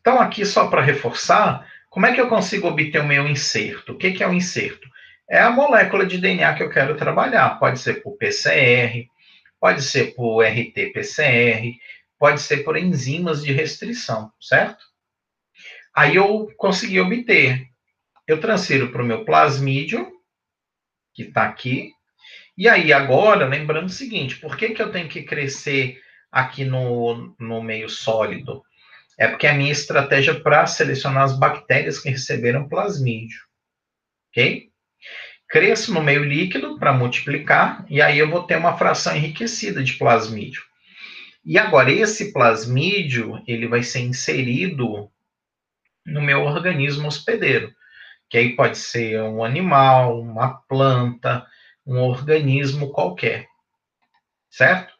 [0.00, 3.92] Então aqui só para reforçar, como é que eu consigo obter o meu inserto?
[3.92, 4.88] O que, que é o inserto?
[5.30, 7.58] É a molécula de DNA que eu quero trabalhar.
[7.60, 9.06] Pode ser por PCR,
[9.60, 11.72] pode ser por RT-PCR,
[12.18, 14.84] pode ser por enzimas de restrição, certo?
[15.94, 17.68] Aí eu consegui obter.
[18.26, 20.10] Eu transfiro para o meu plasmídio,
[21.14, 21.92] que está aqui.
[22.56, 27.34] E aí, agora, lembrando o seguinte: por que, que eu tenho que crescer aqui no,
[27.38, 28.62] no meio sólido?
[29.18, 33.40] É porque a minha estratégia para selecionar as bactérias que receberam plasmídio.
[34.30, 34.70] Ok?
[35.48, 39.94] Cresço no meio líquido para multiplicar, e aí eu vou ter uma fração enriquecida de
[39.94, 40.62] plasmídio.
[41.44, 45.10] E agora, esse plasmídio, ele vai ser inserido
[46.06, 47.72] no meu organismo hospedeiro,
[48.30, 51.46] que aí pode ser um animal, uma planta,
[51.86, 53.46] um organismo qualquer,
[54.50, 54.92] certo?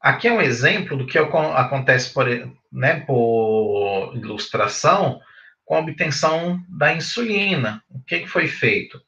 [0.00, 2.26] Aqui é um exemplo do que acontece por,
[2.72, 5.20] né, por ilustração
[5.64, 7.84] com a obtenção da insulina.
[7.88, 9.00] O que, foi feito?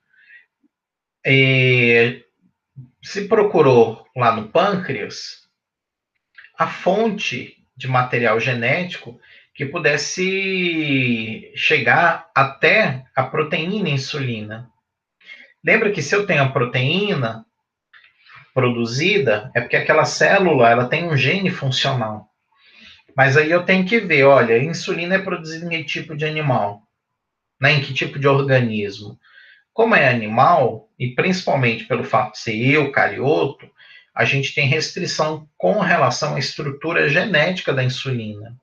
[1.25, 2.23] É,
[3.03, 5.49] se procurou lá no pâncreas
[6.59, 9.19] a fonte de material genético
[9.55, 14.72] que pudesse chegar até a proteína insulina.
[15.65, 17.47] Lembra que se eu tenho a proteína
[18.53, 22.29] produzida, é porque aquela célula ela tem um gene funcional.
[23.17, 26.83] Mas aí eu tenho que ver, olha, insulina é produzida em que tipo de animal?
[27.61, 27.75] Né?
[27.75, 29.19] Em que tipo de organismo?
[29.73, 33.71] Como é animal, e principalmente pelo fato de ser eucarioto,
[34.15, 38.55] a gente tem restrição com relação à estrutura genética da insulina.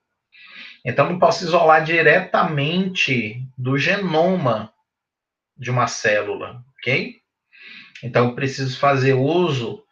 [0.86, 4.72] Então, não posso isolar diretamente do genoma
[5.58, 7.16] de uma célula, ok?
[8.04, 9.84] Então, preciso fazer uso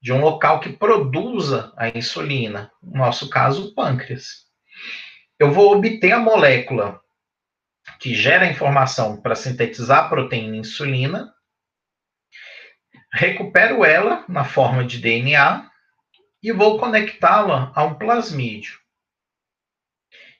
[0.00, 4.46] de um local que produza a insulina, no nosso caso, o pâncreas.
[5.38, 7.00] Eu vou obter a molécula
[7.98, 11.32] que gera a informação para sintetizar a proteína insulina,
[13.12, 15.70] recupero ela na forma de DNA
[16.42, 18.78] e vou conectá-la a um plasmídio.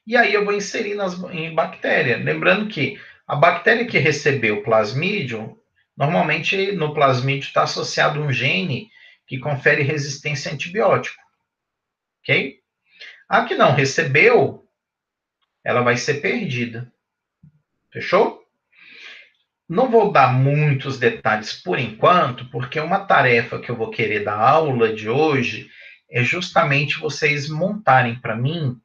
[0.06, 2.16] E aí eu vou inserir nas, em bactéria.
[2.18, 5.60] Lembrando que a bactéria que recebeu plasmídio,
[5.96, 8.90] normalmente no plasmídio está associado um gene
[9.26, 11.20] que confere resistência a antibiótico.
[12.22, 12.60] Ok?
[13.28, 14.68] A que não recebeu,
[15.64, 16.92] ela vai ser perdida.
[17.92, 18.44] Fechou?
[19.68, 24.34] Não vou dar muitos detalhes por enquanto, porque uma tarefa que eu vou querer da
[24.34, 25.68] aula de hoje
[26.08, 28.80] é justamente vocês montarem para mim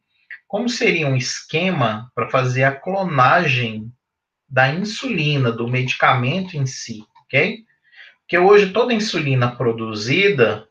[0.47, 3.89] como seria um esquema para fazer a clonagem
[4.51, 7.63] da insulina, do medicamento em si, ok?
[8.19, 10.67] Porque hoje toda insulina produzida,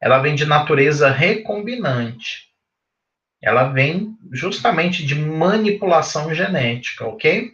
[0.00, 2.46] ela vem de natureza recombinante.
[3.42, 7.52] Ela vem justamente de manipulação genética, ok?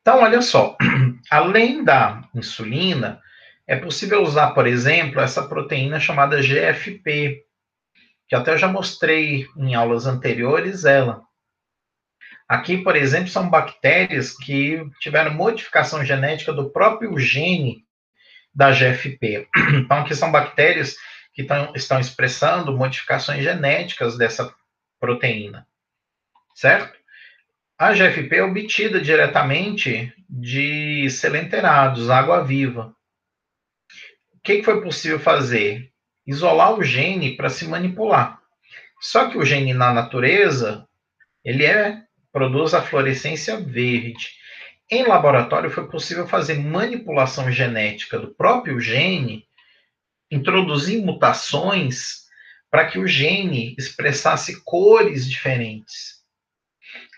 [0.00, 0.76] Então, olha só,
[1.30, 3.20] além da insulina,
[3.66, 7.44] é possível usar, por exemplo, essa proteína chamada GFP,
[8.26, 11.27] que até eu já mostrei em aulas anteriores ela.
[12.48, 17.84] Aqui, por exemplo, são bactérias que tiveram modificação genética do próprio gene
[18.54, 19.46] da GFP.
[19.74, 20.96] Então, aqui são bactérias
[21.34, 24.52] que tão, estão expressando modificações genéticas dessa
[24.98, 25.66] proteína,
[26.54, 26.98] certo?
[27.78, 32.96] A GFP é obtida diretamente de selenterados, água viva.
[34.34, 35.92] O que, que foi possível fazer?
[36.26, 38.40] Isolar o gene para se manipular.
[39.00, 40.88] Só que o gene na natureza,
[41.44, 42.07] ele é
[42.38, 44.28] produz a fluorescência verde.
[44.88, 49.44] Em laboratório foi possível fazer manipulação genética do próprio gene,
[50.30, 52.28] introduzir mutações
[52.70, 56.18] para que o gene expressasse cores diferentes.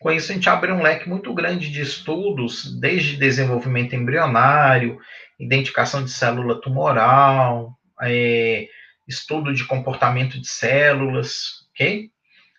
[0.00, 4.98] Com isso, a gente abre um leque muito grande de estudos, desde desenvolvimento embrionário,
[5.38, 8.66] identificação de célula tumoral, é,
[9.06, 12.10] estudo de comportamento de células, ok?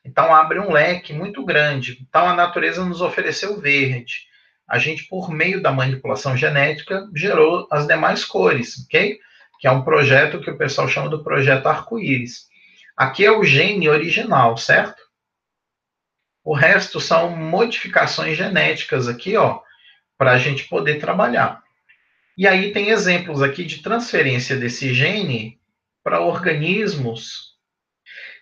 [0.04, 2.00] Então, abre um leque muito grande.
[2.02, 4.28] Então, a natureza nos ofereceu verde.
[4.68, 9.20] A gente, por meio da manipulação genética, gerou as demais cores, ok?
[9.60, 12.48] Que é um projeto que o pessoal chama do projeto arco-íris.
[12.96, 15.02] Aqui é o gene original, certo?
[16.44, 19.60] O resto são modificações genéticas aqui, ó,
[20.18, 21.62] para a gente poder trabalhar.
[22.38, 25.60] E aí tem exemplos aqui de transferência desse gene
[26.04, 27.51] para organismos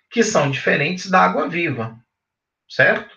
[0.09, 1.97] que são diferentes da água viva,
[2.67, 3.15] certo?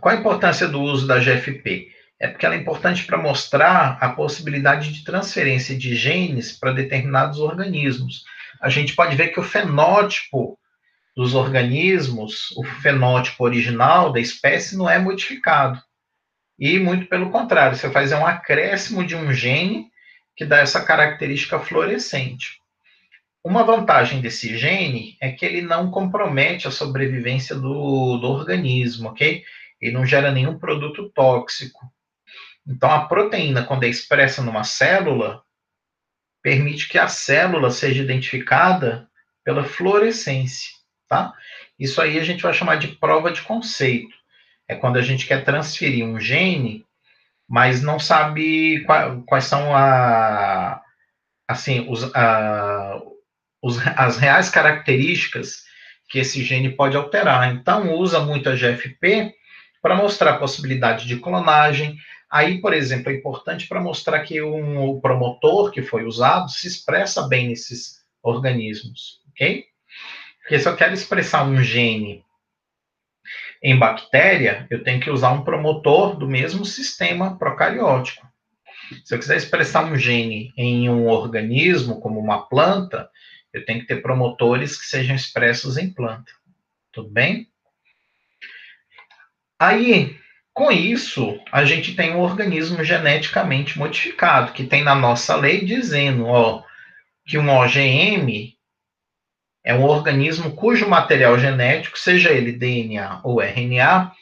[0.00, 1.92] Qual a importância do uso da GFP?
[2.18, 7.38] É porque ela é importante para mostrar a possibilidade de transferência de genes para determinados
[7.38, 8.24] organismos.
[8.60, 10.58] A gente pode ver que o fenótipo
[11.14, 15.80] dos organismos, o fenótipo original da espécie não é modificado.
[16.58, 19.88] E muito pelo contrário, você faz um acréscimo de um gene
[20.36, 22.58] que dá essa característica fluorescente.
[23.44, 29.44] Uma vantagem desse gene é que ele não compromete a sobrevivência do, do organismo, ok?
[29.80, 31.80] Ele não gera nenhum produto tóxico.
[32.66, 35.42] Então, a proteína, quando é expressa numa célula,
[36.42, 39.06] permite que a célula seja identificada
[39.44, 40.74] pela fluorescência
[41.08, 41.32] tá?
[41.78, 44.14] Isso aí a gente vai chamar de prova de conceito.
[44.68, 46.84] É quando a gente quer transferir um gene,
[47.48, 48.84] mas não sabe
[49.26, 50.82] quais, são a,
[51.48, 53.00] assim, os, a,
[53.64, 55.64] os, as reais características
[56.08, 57.50] que esse gene pode alterar.
[57.54, 59.34] Então, usa muito a GFP
[59.80, 61.96] para mostrar a possibilidade de clonagem.
[62.30, 66.68] Aí, por exemplo, é importante para mostrar que um, o promotor que foi usado se
[66.68, 69.64] expressa bem nesses organismos, ok?
[70.42, 72.22] Porque se eu quero expressar um gene
[73.62, 78.26] em bactéria, eu tenho que usar um promotor do mesmo sistema procariótico.
[79.04, 83.08] Se eu quiser expressar um gene em um organismo, como uma planta,
[83.54, 86.32] eu tenho que ter promotores que sejam expressos em planta.
[86.92, 87.48] Tudo bem?
[89.58, 90.18] Aí,
[90.52, 96.26] com isso, a gente tem um organismo geneticamente modificado, que tem na nossa lei dizendo
[96.26, 96.64] ó,
[97.24, 98.58] que um OGM
[99.64, 104.12] é um organismo cujo material genético, seja ele DNA ou RNA,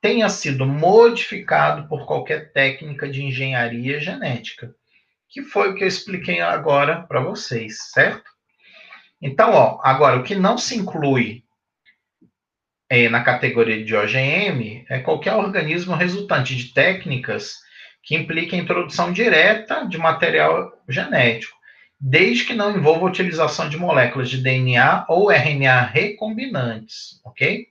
[0.00, 4.74] tenha sido modificado por qualquer técnica de engenharia genética,
[5.28, 8.39] que foi o que eu expliquei agora para vocês, certo?
[9.20, 11.44] Então, ó, agora o que não se inclui
[12.88, 17.56] é, na categoria de OGM é qualquer organismo resultante de técnicas
[18.02, 21.60] que impliquem a introdução direta de material genético
[22.00, 27.66] desde que não envolva a utilização de moléculas de DNA ou RNA recombinantes, ok?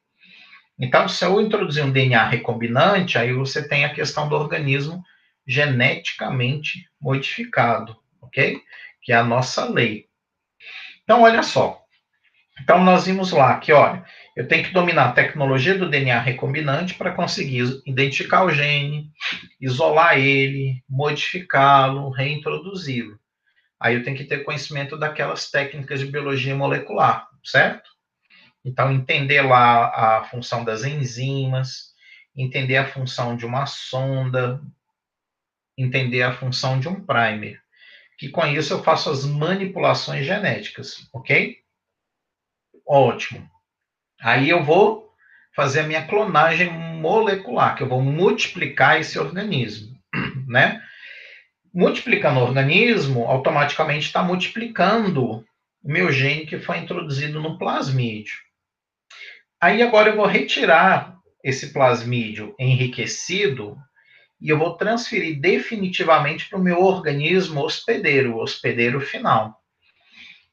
[0.78, 5.04] Então, se eu introduzir um DNA recombinante, aí você tem a questão do organismo
[5.48, 8.62] geneticamente modificado, ok?
[9.02, 10.06] Que é a nossa lei.
[11.10, 11.84] Então, olha só.
[12.62, 14.06] Então, nós vimos lá que, olha,
[14.36, 19.10] eu tenho que dominar a tecnologia do DNA recombinante para conseguir identificar o gene,
[19.60, 23.20] isolar ele, modificá-lo, reintroduzi-lo.
[23.80, 27.90] Aí eu tenho que ter conhecimento daquelas técnicas de biologia molecular, certo?
[28.64, 29.88] Então, entender lá
[30.20, 31.96] a função das enzimas,
[32.36, 34.62] entender a função de uma sonda,
[35.76, 37.60] entender a função de um primer.
[38.20, 41.56] Que com isso eu faço as manipulações genéticas, ok?
[42.86, 43.50] Ótimo.
[44.20, 45.10] Aí eu vou
[45.56, 49.98] fazer a minha clonagem molecular, que eu vou multiplicar esse organismo,
[50.48, 50.84] né?
[51.74, 55.46] Multiplicando o organismo, automaticamente está multiplicando
[55.82, 58.38] o meu gene que foi introduzido no plasmídio.
[59.62, 63.78] Aí agora eu vou retirar esse plasmídio enriquecido
[64.42, 69.62] e eu vou transferir definitivamente para o meu organismo hospedeiro, hospedeiro final.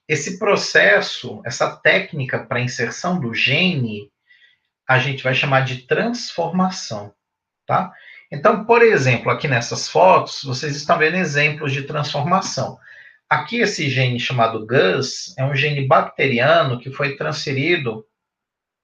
[0.08, 4.10] Esse processo, essa técnica para inserção do gene,
[4.88, 7.12] a gente vai chamar de transformação,
[7.66, 7.92] tá?
[8.30, 12.78] Então, por exemplo, aqui nessas fotos, vocês estão vendo exemplos de transformação.
[13.28, 18.04] Aqui, esse gene chamado GUS é um gene bacteriano que foi transferido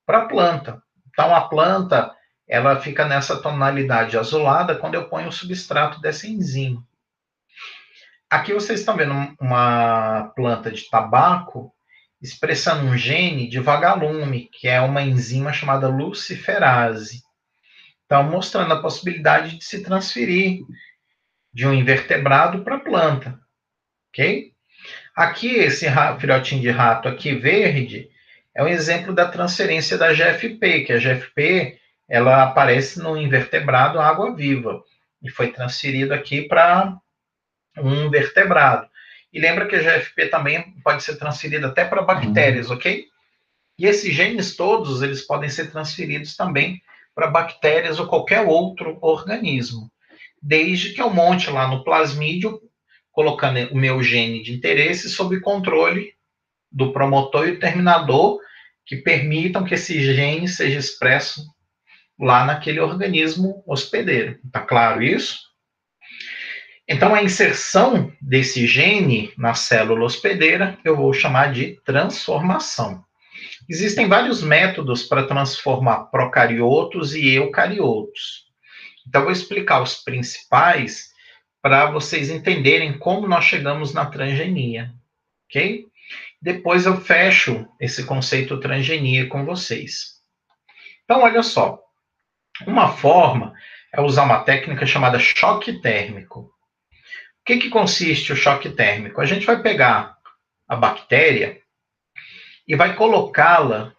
[0.05, 0.83] para a planta.
[1.09, 2.13] Então, a planta,
[2.53, 6.87] ela fica nessa tonalidade azulada quando eu ponho o substrato dessa enzima.
[8.29, 11.73] Aqui vocês estão vendo uma planta de tabaco
[12.21, 17.23] expressando um gene de vagalume, que é uma enzima chamada luciferase.
[18.05, 20.61] Então, mostrando a possibilidade de se transferir
[21.55, 23.41] de um invertebrado para a planta.
[24.11, 24.53] Ok?
[25.17, 25.87] Aqui, esse
[26.21, 28.11] filhotinho de rato aqui verde
[28.55, 31.81] é um exemplo da transferência da GFP, que a GFP
[32.13, 34.85] ela aparece no invertebrado água-viva
[35.23, 36.99] e foi transferido aqui para
[37.79, 38.87] um invertebrado.
[39.33, 42.77] E lembra que a GFP também pode ser transferida até para bactérias, uhum.
[42.77, 43.07] ok?
[43.79, 46.83] E esses genes todos, eles podem ser transferidos também
[47.15, 49.91] para bactérias ou qualquer outro organismo,
[50.43, 52.61] desde que eu monte lá no plasmídio,
[53.11, 56.13] colocando o meu gene de interesse sob controle
[56.71, 58.39] do promotor e terminador,
[58.85, 61.51] que permitam que esse gene seja expresso
[62.23, 64.39] lá naquele organismo hospedeiro.
[64.53, 65.41] Tá claro isso?
[66.89, 73.05] Então, a inserção desse gene na célula hospedeira eu vou chamar de transformação.
[73.69, 78.47] Existem vários métodos para transformar procariotos e eucariotos.
[79.07, 81.11] Então, vou explicar os principais
[81.61, 84.93] para vocês entenderem como nós chegamos na transgenia,
[85.49, 85.87] ok?
[86.41, 90.21] Depois eu fecho esse conceito transgenia com vocês.
[91.05, 91.83] Então, olha só.
[92.67, 93.55] Uma forma
[93.93, 96.41] é usar uma técnica chamada choque térmico.
[96.41, 99.21] O que, que consiste o choque térmico?
[99.21, 100.17] A gente vai pegar
[100.69, 101.61] a bactéria
[102.67, 103.93] e vai colocá-la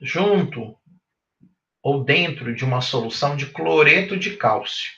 [0.00, 0.76] junto
[1.82, 4.92] ou dentro de uma solução de cloreto de cálcio.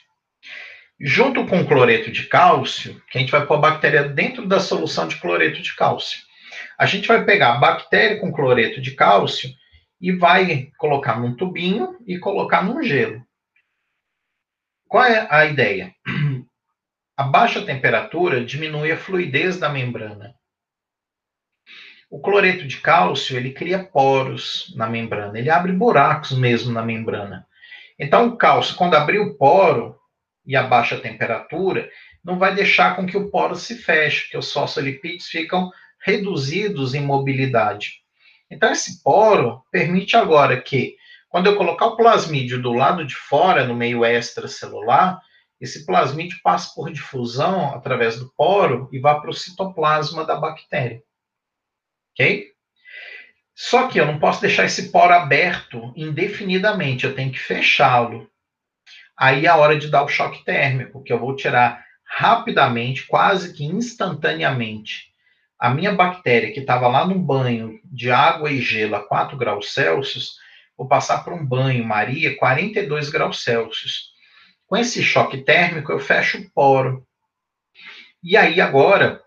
[0.99, 4.59] Junto com o cloreto de cálcio, que a gente vai pôr a bactéria dentro da
[4.59, 6.19] solução de cloreto de cálcio.
[6.77, 9.49] A gente vai pegar a bactéria com cloreto de cálcio
[10.03, 13.25] e vai colocar num tubinho e colocar num gelo.
[14.85, 15.95] Qual é a ideia?
[17.15, 20.33] A baixa temperatura diminui a fluidez da membrana.
[22.09, 27.45] O cloreto de cálcio, ele cria poros na membrana, ele abre buracos mesmo na membrana.
[27.99, 29.95] Então, o cálcio, quando abrir o poro
[30.43, 31.87] e a baixa temperatura,
[32.23, 37.01] não vai deixar com que o poro se feche, que os fosfolipídios ficam reduzidos em
[37.01, 38.02] mobilidade.
[38.53, 40.95] Então, esse poro permite agora que,
[41.27, 45.19] quando eu colocar o plasmídio do lado de fora, no meio extracelular,
[45.59, 51.01] esse plasmídio passa por difusão através do poro e vá para o citoplasma da bactéria.
[52.11, 52.51] Ok?
[53.55, 58.29] Só que eu não posso deixar esse poro aberto indefinidamente, eu tenho que fechá-lo.
[59.17, 63.53] Aí é a hora de dar o choque térmico, que eu vou tirar rapidamente, quase
[63.53, 65.12] que instantaneamente,
[65.63, 69.73] a minha bactéria que estava lá no banho de água e gelo a 4 graus
[69.73, 70.35] Celsius,
[70.77, 74.11] vou passar para um banho Maria 42 graus Celsius.
[74.67, 77.07] Com esse choque térmico, eu fecho o poro.
[78.21, 79.21] E aí, agora,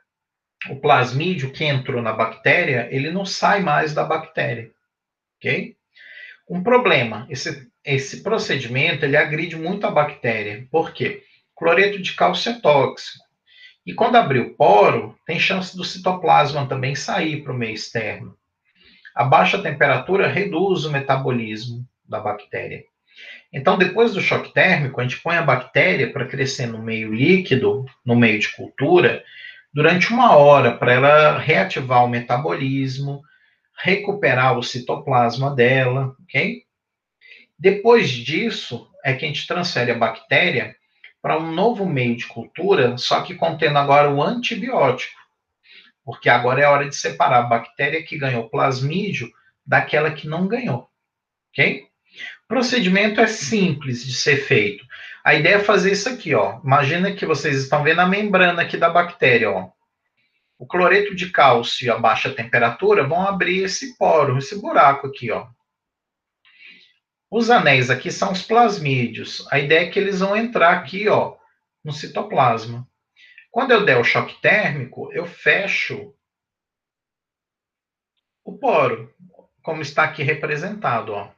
[0.68, 4.70] o plasmídio que entrou na bactéria, ele não sai mais da bactéria.
[5.38, 5.74] Ok?
[6.50, 10.68] Um problema, esse, esse procedimento, ele agride muito a bactéria.
[10.70, 11.22] Por quê?
[11.54, 13.25] Cloreto de cálcio é tóxico.
[13.86, 18.36] E quando abrir o poro, tem chance do citoplasma também sair para o meio externo.
[19.14, 22.84] A baixa temperatura reduz o metabolismo da bactéria.
[23.52, 27.86] Então, depois do choque térmico, a gente põe a bactéria para crescer no meio líquido,
[28.04, 29.22] no meio de cultura,
[29.72, 33.22] durante uma hora, para ela reativar o metabolismo,
[33.78, 36.64] recuperar o citoplasma dela, ok?
[37.58, 40.74] Depois disso, é que a gente transfere a bactéria
[41.26, 45.18] para um novo meio de cultura, só que contendo agora o antibiótico.
[46.04, 49.28] Porque agora é hora de separar a bactéria que ganhou plasmídio
[49.66, 50.88] daquela que não ganhou.
[51.50, 51.82] Ok?
[52.44, 54.84] O procedimento é simples de ser feito.
[55.24, 56.60] A ideia é fazer isso aqui, ó.
[56.62, 59.70] Imagina que vocês estão vendo a membrana aqui da bactéria, ó.
[60.56, 65.32] O cloreto de cálcio e a baixa temperatura vão abrir esse poro, esse buraco aqui,
[65.32, 65.48] ó.
[67.38, 69.46] Os anéis aqui são os plasmídeos.
[69.52, 71.36] A ideia é que eles vão entrar aqui, ó,
[71.84, 72.88] no citoplasma.
[73.50, 76.14] Quando eu der o choque térmico, eu fecho
[78.42, 79.14] o poro,
[79.62, 81.30] como está aqui representado, ó.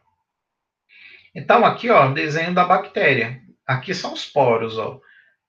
[1.34, 3.42] Então, aqui, ó, o desenho da bactéria.
[3.66, 5.00] Aqui são os poros, ó.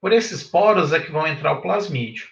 [0.01, 2.27] Por esses poros é que vão entrar o plasmídio.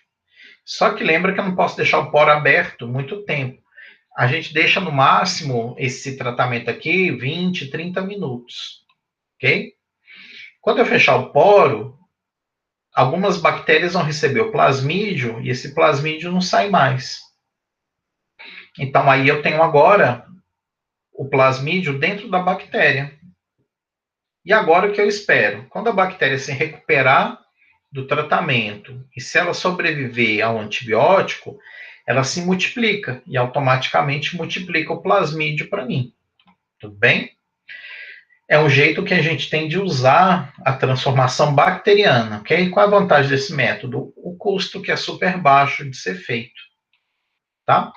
[0.66, 3.62] Só que lembra que eu não posso deixar o poro aberto muito tempo.
[4.18, 8.84] A gente deixa no máximo esse tratamento aqui 20, 30 minutos.
[9.36, 9.74] Ok?
[10.60, 12.00] Quando eu fechar o poro,
[12.96, 17.20] algumas bactérias vão receber o plasmídio e esse plasmídio não sai mais.
[18.80, 20.26] Então aí eu tenho agora
[21.14, 23.16] o plasmídio dentro da bactéria.
[24.44, 25.68] E agora o que eu espero?
[25.70, 27.40] Quando a bactéria se recuperar
[27.92, 31.60] do tratamento e se ela sobreviver ao antibiótico,
[32.08, 36.14] ela se multiplica e automaticamente multiplica o plasmídio para mim.
[36.80, 37.36] Tudo bem?
[38.48, 42.70] É um jeito que a gente tem de usar a transformação bacteriana, ok?
[42.70, 44.14] Qual a vantagem desse método?
[44.16, 46.62] O custo que é super baixo de ser feito,
[47.66, 47.92] tá?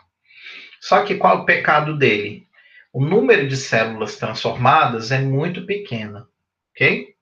[0.80, 2.48] Só que qual é o pecado dele?
[2.92, 6.26] O número de células transformadas é muito pequeno.
[6.74, 7.14] Ok?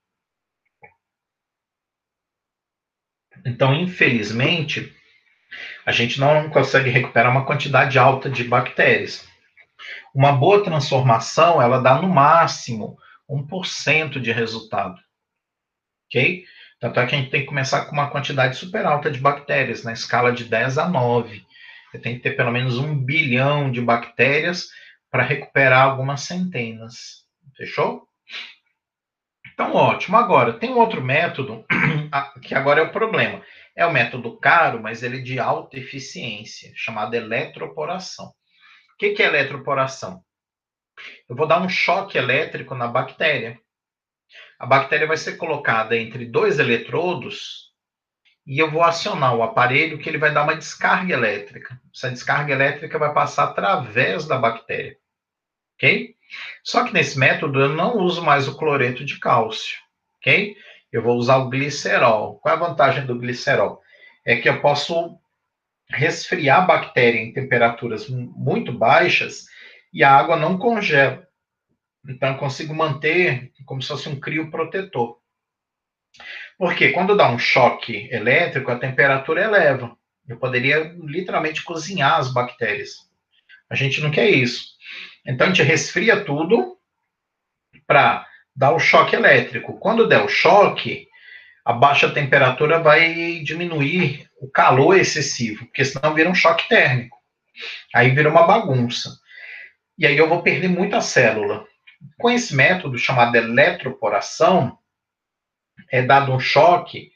[3.45, 4.97] Então, infelizmente,
[5.85, 9.27] a gente não consegue recuperar uma quantidade alta de bactérias.
[10.15, 14.99] Uma boa transformação, ela dá no máximo 1% de resultado.
[16.07, 16.45] Ok?
[16.81, 19.83] Tanto é que a gente tem que começar com uma quantidade super alta de bactérias,
[19.83, 21.45] na escala de 10 a 9.
[21.91, 24.69] Você tem que ter pelo menos um bilhão de bactérias
[25.11, 27.25] para recuperar algumas centenas.
[27.57, 28.07] Fechou?
[29.53, 30.17] Então, ótimo.
[30.17, 31.65] Agora, tem um outro método,
[32.43, 33.43] que agora é o problema.
[33.79, 38.27] É o método caro, mas ele é de alta eficiência, chamado eletroporação.
[38.27, 40.21] O que, que é eletroporação?
[41.29, 43.57] Eu vou dar um choque elétrico na bactéria.
[44.59, 47.69] A bactéria vai ser colocada entre dois eletrodos
[48.45, 51.81] e eu vou acionar o aparelho que ele vai dar uma descarga elétrica.
[51.95, 54.99] Essa descarga elétrica vai passar através da bactéria.
[55.77, 56.17] Ok?
[56.65, 59.79] Só que nesse método eu não uso mais o cloreto de cálcio,
[60.17, 60.57] ok?
[60.93, 62.39] Eu vou usar o glicerol.
[62.39, 63.81] Qual é a vantagem do glicerol?
[64.25, 65.19] É que eu posso
[65.91, 69.47] resfriar a bactéria em temperaturas muito baixas
[69.93, 71.27] e a água não congela.
[72.07, 75.19] Então, eu consigo manter como se fosse um crio protetor.
[76.57, 79.97] Porque quando dá um choque elétrico, a temperatura eleva.
[80.29, 83.09] Eu poderia literalmente cozinhar as bactérias.
[83.71, 84.77] A gente não quer isso.
[85.27, 86.77] Então a gente resfria tudo
[87.87, 88.27] para
[88.59, 89.79] dar o choque elétrico.
[89.79, 91.07] Quando der o choque,
[91.65, 97.17] a baixa temperatura vai diminuir o calor excessivo, porque senão vira um choque térmico.
[97.95, 99.17] Aí vira uma bagunça.
[99.97, 101.65] E aí eu vou perder muita célula.
[102.19, 104.77] Com esse método chamado eletroporação,
[105.91, 107.13] é dado um choque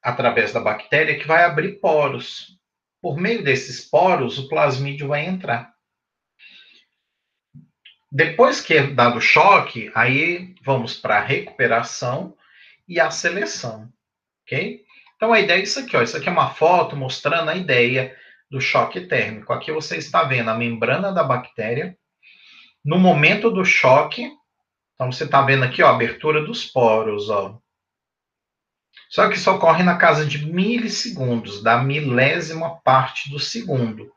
[0.00, 2.56] através da bactéria que vai abrir poros.
[3.02, 5.73] Por meio desses poros, o plasmídio vai entrar.
[8.16, 12.36] Depois que é dado o choque, aí vamos para a recuperação
[12.86, 13.92] e a seleção,
[14.46, 14.84] ok?
[15.16, 16.02] Então a ideia é isso aqui, ó.
[16.02, 18.16] Isso aqui é uma foto mostrando a ideia
[18.48, 19.52] do choque térmico.
[19.52, 21.98] Aqui você está vendo a membrana da bactéria.
[22.84, 24.30] No momento do choque,
[24.94, 27.58] então você está vendo aqui ó, a abertura dos poros, ó.
[29.10, 34.08] Só que isso ocorre na casa de milissegundos, da milésima parte do segundo.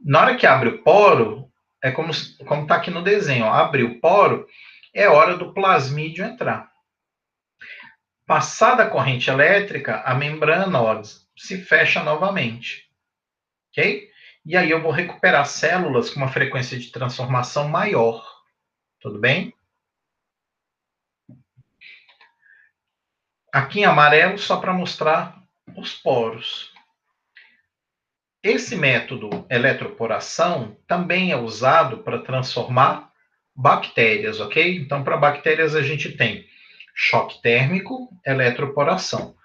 [0.00, 1.51] Na hora que abre o poro,
[1.82, 2.12] é como
[2.46, 4.48] como está aqui no desenho, ó, abriu o poro,
[4.94, 6.70] é hora do plasmídio entrar.
[8.24, 11.02] Passada a corrente elétrica, a membrana ó,
[11.36, 12.88] se fecha novamente.
[13.70, 14.10] Ok?
[14.44, 18.24] E aí eu vou recuperar células com uma frequência de transformação maior.
[19.00, 19.54] Tudo bem?
[23.52, 25.42] Aqui em amarelo, só para mostrar
[25.76, 26.71] os poros.
[28.42, 33.08] Esse método eletroporação também é usado para transformar
[33.54, 34.78] bactérias, ok?
[34.78, 36.44] Então, para bactérias a gente tem
[36.92, 39.36] choque térmico, eletroporação.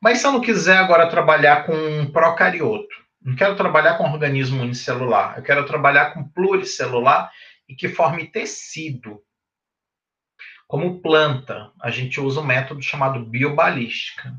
[0.00, 4.62] Mas se eu não quiser agora trabalhar com um procarioto, não quero trabalhar com organismo
[4.62, 7.32] unicelular, eu quero trabalhar com pluricelular
[7.68, 9.20] e que forme tecido.
[10.68, 14.32] Como planta, a gente usa um método chamado biobalística.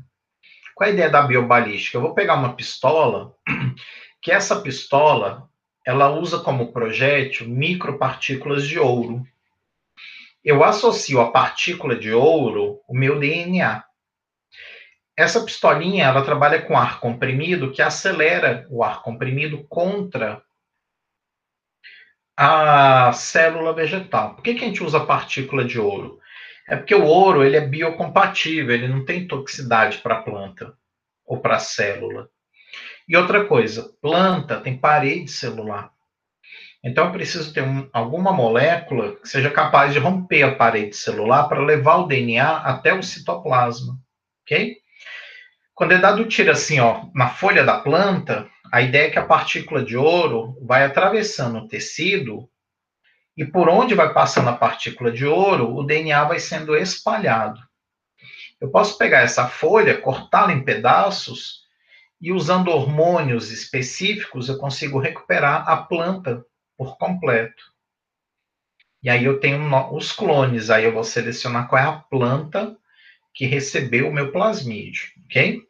[0.74, 1.98] Qual é a ideia da biobalística?
[1.98, 3.34] Eu vou pegar uma pistola
[4.26, 5.48] que essa pistola
[5.86, 9.24] ela usa como projétil micropartículas de ouro.
[10.44, 13.84] Eu associo a partícula de ouro o meu DNA.
[15.16, 20.42] Essa pistolinha, ela trabalha com ar comprimido que acelera o ar comprimido contra
[22.36, 24.34] a célula vegetal.
[24.34, 26.18] Por que, que a gente usa partícula de ouro?
[26.68, 30.76] É porque o ouro ele é biocompatível, ele não tem toxicidade para a planta
[31.24, 32.28] ou para a célula.
[33.08, 35.92] E outra coisa, planta tem parede celular.
[36.82, 41.48] Então eu preciso ter um, alguma molécula que seja capaz de romper a parede celular
[41.48, 43.98] para levar o DNA até o citoplasma,
[44.42, 44.76] ok?
[45.74, 49.26] Quando é dado tiro assim, ó, na folha da planta, a ideia é que a
[49.26, 52.48] partícula de ouro vai atravessando o tecido
[53.36, 57.60] e por onde vai passando a partícula de ouro, o DNA vai sendo espalhado.
[58.60, 61.65] Eu posso pegar essa folha, cortá-la em pedaços
[62.20, 66.44] e usando hormônios específicos eu consigo recuperar a planta
[66.76, 67.62] por completo.
[69.02, 69.60] E aí eu tenho
[69.94, 72.76] os clones, aí eu vou selecionar qual é a planta
[73.34, 75.62] que recebeu o meu plasmídio, ok?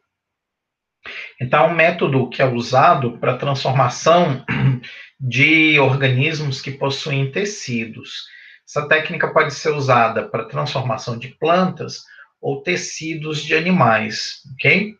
[1.39, 4.43] Então, é um método que é usado para transformação
[5.19, 8.25] de organismos que possuem tecidos.
[8.67, 12.03] Essa técnica pode ser usada para transformação de plantas
[12.41, 14.97] ou tecidos de animais, ok?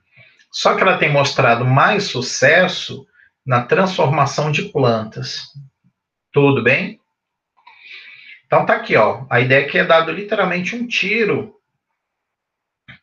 [0.57, 3.07] Só que ela tem mostrado mais sucesso
[3.45, 5.53] na transformação de plantas.
[6.33, 6.99] Tudo bem?
[8.43, 9.23] Então tá aqui, ó.
[9.29, 11.55] A ideia é que é dado literalmente um tiro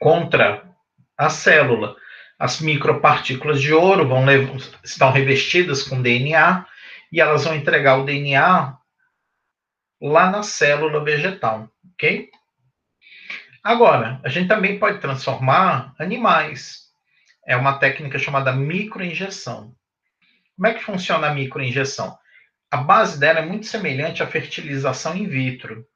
[0.01, 0.69] contra
[1.17, 1.95] a célula.
[2.41, 4.25] As micropartículas de ouro vão
[4.83, 6.67] estão revestidas com DNA
[7.13, 8.77] e elas vão entregar o DNA
[10.03, 12.31] lá na célula vegetal, ok?
[13.63, 16.84] Agora, a gente também pode transformar animais.
[17.47, 19.75] É uma técnica chamada microinjeção.
[20.57, 22.17] Como é que funciona a microinjeção?
[22.71, 25.87] A base dela é muito semelhante à fertilização in vitro.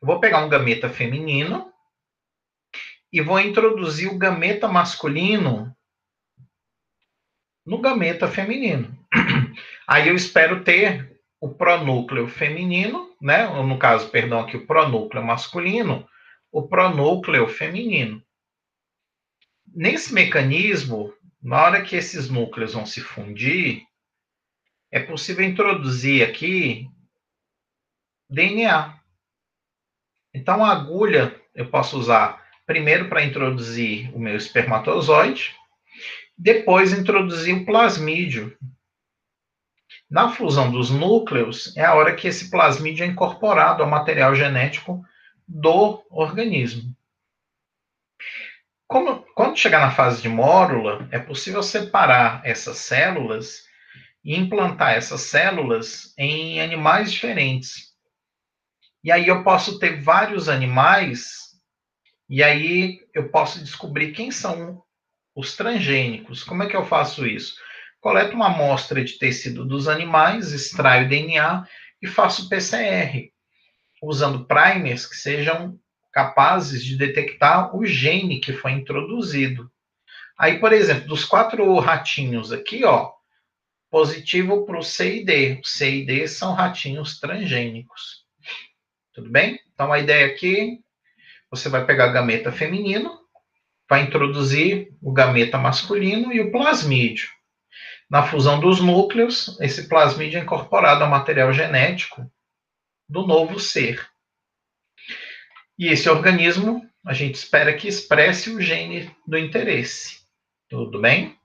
[0.00, 1.72] Eu vou pegar um gameta feminino
[3.12, 5.74] e vou introduzir o gameta masculino
[7.66, 8.96] no gameta feminino.
[9.86, 13.46] Aí eu espero ter o pronúcleo feminino, né?
[13.62, 16.08] No caso, perdão, aqui o pronúcleo masculino,
[16.50, 18.22] o pronúcleo feminino.
[19.74, 21.12] Nesse mecanismo,
[21.42, 23.82] na hora que esses núcleos vão se fundir,
[24.90, 26.88] é possível introduzir aqui
[28.30, 28.98] DNA.
[30.34, 35.54] Então, a agulha eu posso usar primeiro para introduzir o meu espermatozoide,
[36.36, 38.56] depois introduzir o plasmídio.
[40.10, 45.02] Na fusão dos núcleos, é a hora que esse plasmídio é incorporado ao material genético
[45.46, 46.94] do organismo.
[48.88, 53.64] Como, quando chegar na fase de mórula, é possível separar essas células
[54.24, 57.94] e implantar essas células em animais diferentes.
[59.04, 61.48] E aí eu posso ter vários animais,
[62.30, 64.82] e aí eu posso descobrir quem são
[65.36, 66.42] os transgênicos.
[66.42, 67.56] Como é que eu faço isso?
[68.00, 71.66] Coleto uma amostra de tecido dos animais, extraio DNA
[72.00, 73.30] e faço PCR
[74.02, 75.78] usando primers que sejam
[76.18, 79.70] capazes de detectar o gene que foi introduzido.
[80.36, 83.12] Aí, por exemplo, dos quatro ratinhos aqui, ó,
[83.88, 85.60] positivo para o C e D.
[85.62, 88.24] O C e D são ratinhos transgênicos.
[89.14, 89.60] Tudo bem?
[89.72, 90.80] Então, a ideia aqui,
[91.48, 93.16] você vai pegar gameta feminino,
[93.88, 97.28] vai introduzir o gameta masculino e o plasmídio.
[98.10, 102.28] Na fusão dos núcleos, esse plasmídio é incorporado ao material genético
[103.08, 104.04] do novo ser.
[105.78, 110.22] E esse organismo, a gente espera que expresse o gene do interesse.
[110.68, 111.38] Tudo bem?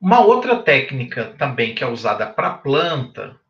[0.00, 3.40] Uma outra técnica também que é usada para planta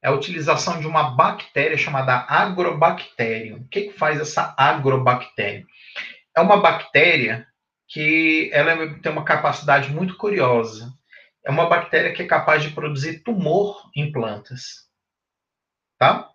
[0.00, 3.58] é a utilização de uma bactéria chamada agrobacterium.
[3.58, 5.66] O que, que faz essa agrobactéria?
[6.36, 7.46] É uma bactéria
[7.88, 10.92] que ela tem uma capacidade muito curiosa.
[11.44, 14.88] É uma bactéria que é capaz de produzir tumor em plantas
[15.98, 16.30] tá?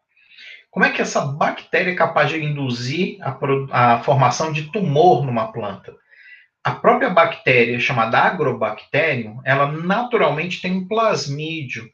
[0.74, 3.38] Como é que essa bactéria é capaz de induzir a,
[3.94, 5.96] a formação de tumor numa planta?
[6.64, 11.88] A própria bactéria, chamada agrobacterium, ela naturalmente tem um plasmídio.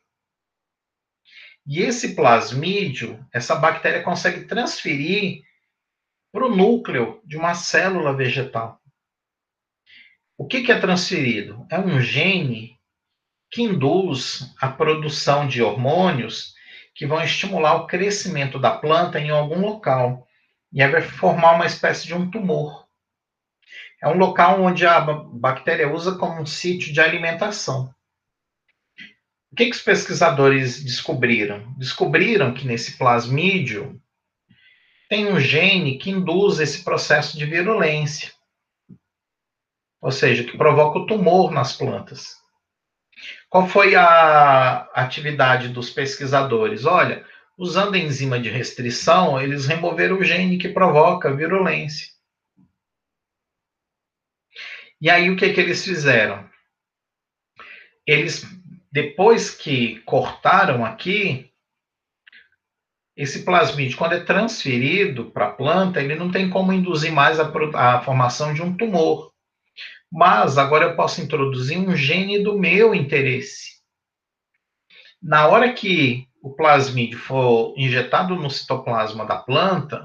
[1.67, 5.41] E esse plasmídio, essa bactéria consegue transferir
[6.31, 8.79] para o núcleo de uma célula vegetal.
[10.37, 11.67] O que, que é transferido?
[11.69, 12.79] É um gene
[13.51, 16.57] que induz a produção de hormônios
[16.99, 20.27] que vão estimular o crescimento da planta em algum local.
[20.69, 22.85] E aí vai formar uma espécie de um tumor.
[24.03, 27.95] É um local onde a bactéria usa como um sítio de alimentação.
[29.49, 31.73] O que, que os pesquisadores descobriram?
[31.77, 33.97] Descobriram que nesse plasmídio
[35.07, 38.33] tem um gene que induz esse processo de virulência,
[40.01, 42.38] ou seja, que provoca o tumor nas plantas.
[43.49, 46.85] Qual foi a atividade dos pesquisadores?
[46.85, 47.25] Olha,
[47.57, 52.07] usando a enzima de restrição, eles removeram o gene que provoca a virulência.
[55.01, 56.47] E aí o que, que eles fizeram?
[58.05, 58.45] Eles,
[58.91, 61.51] depois que cortaram aqui,
[63.15, 67.51] esse plasmídio, quando é transferido para a planta, ele não tem como induzir mais a,
[67.75, 69.33] a formação de um tumor.
[70.11, 73.79] Mas agora eu posso introduzir um gene do meu interesse.
[75.21, 80.03] Na hora que o plasmídio for injetado no citoplasma da planta,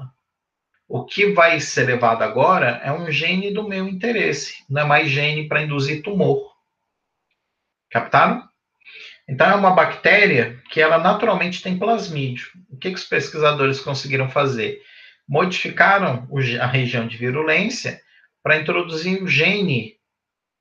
[0.87, 5.09] o que vai ser levado agora é um gene do meu interesse, não é mais
[5.09, 6.53] gene para induzir tumor.
[7.89, 8.47] Captaram?
[9.27, 12.47] Então é uma bactéria que ela naturalmente tem plasmídio.
[12.69, 14.81] O que, que os pesquisadores conseguiram fazer?
[15.27, 16.27] Modificaram
[16.61, 17.99] a região de virulência
[18.43, 19.94] para introduzir um gene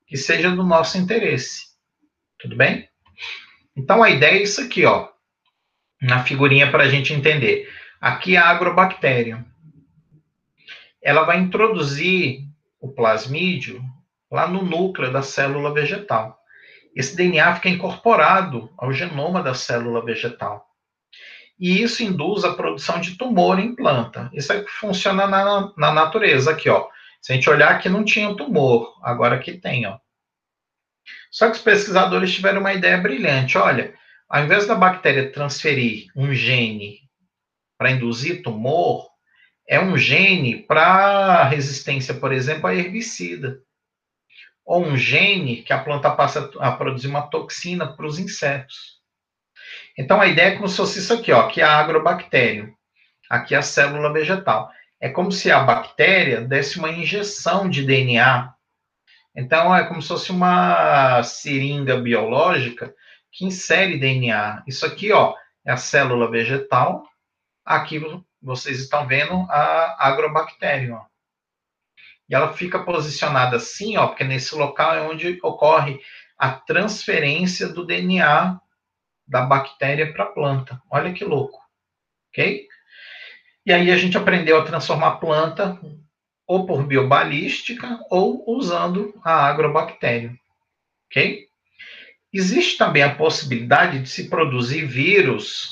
[0.07, 1.67] que seja do nosso interesse.
[2.39, 2.89] Tudo bem?
[3.77, 5.09] Então a ideia é isso aqui, ó,
[6.01, 7.69] na figurinha para a gente entender.
[8.01, 9.45] Aqui é a agrobactéria.
[11.03, 12.41] Ela vai introduzir
[12.81, 13.83] o plasmídio
[14.31, 16.39] lá no núcleo da célula vegetal.
[16.95, 20.67] Esse DNA fica incorporado ao genoma da célula vegetal.
[21.59, 24.31] E isso induz a produção de tumor em planta.
[24.33, 26.89] Isso é que funciona na, na natureza aqui, ó.
[27.25, 29.99] Se a gente olhar aqui, não tinha tumor, agora aqui tem, ó.
[31.31, 33.57] Só que os pesquisadores tiveram uma ideia brilhante.
[33.57, 33.95] Olha,
[34.29, 36.99] ao invés da bactéria transferir um gene
[37.79, 39.09] para induzir tumor,
[39.67, 43.59] é um gene para resistência, por exemplo, a herbicida.
[44.63, 49.01] Ou um gene que a planta passa a produzir uma toxina para os insetos.
[49.97, 52.77] Então a ideia é como se fosse isso aqui, ó, que é a agrobactério.
[53.31, 54.71] Aqui é a célula vegetal.
[55.05, 58.55] É como se a bactéria desse uma injeção de DNA.
[59.37, 62.95] Então, é como se fosse uma seringa biológica
[63.31, 64.63] que insere DNA.
[64.67, 67.07] Isso aqui, ó, é a célula vegetal.
[67.67, 68.01] Aqui
[68.41, 71.05] vocês estão vendo a agrobactéria, ó.
[72.27, 76.01] E ela fica posicionada assim, ó, porque nesse local é onde ocorre
[76.39, 78.59] a transferência do DNA
[79.29, 80.81] da bactéria para a planta.
[80.91, 81.61] Olha que louco.
[82.31, 82.67] Ok?
[83.67, 85.81] E aí a gente aprendeu a transformar planta
[86.47, 90.35] ou por biobalística ou usando a agrobactéria.
[91.07, 91.47] Ok?
[92.33, 95.71] Existe também a possibilidade de se produzir vírus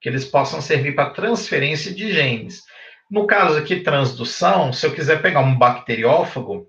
[0.00, 2.62] que eles possam servir para transferência de genes.
[3.10, 6.68] No caso aqui, transdução, se eu quiser pegar um bacteriófago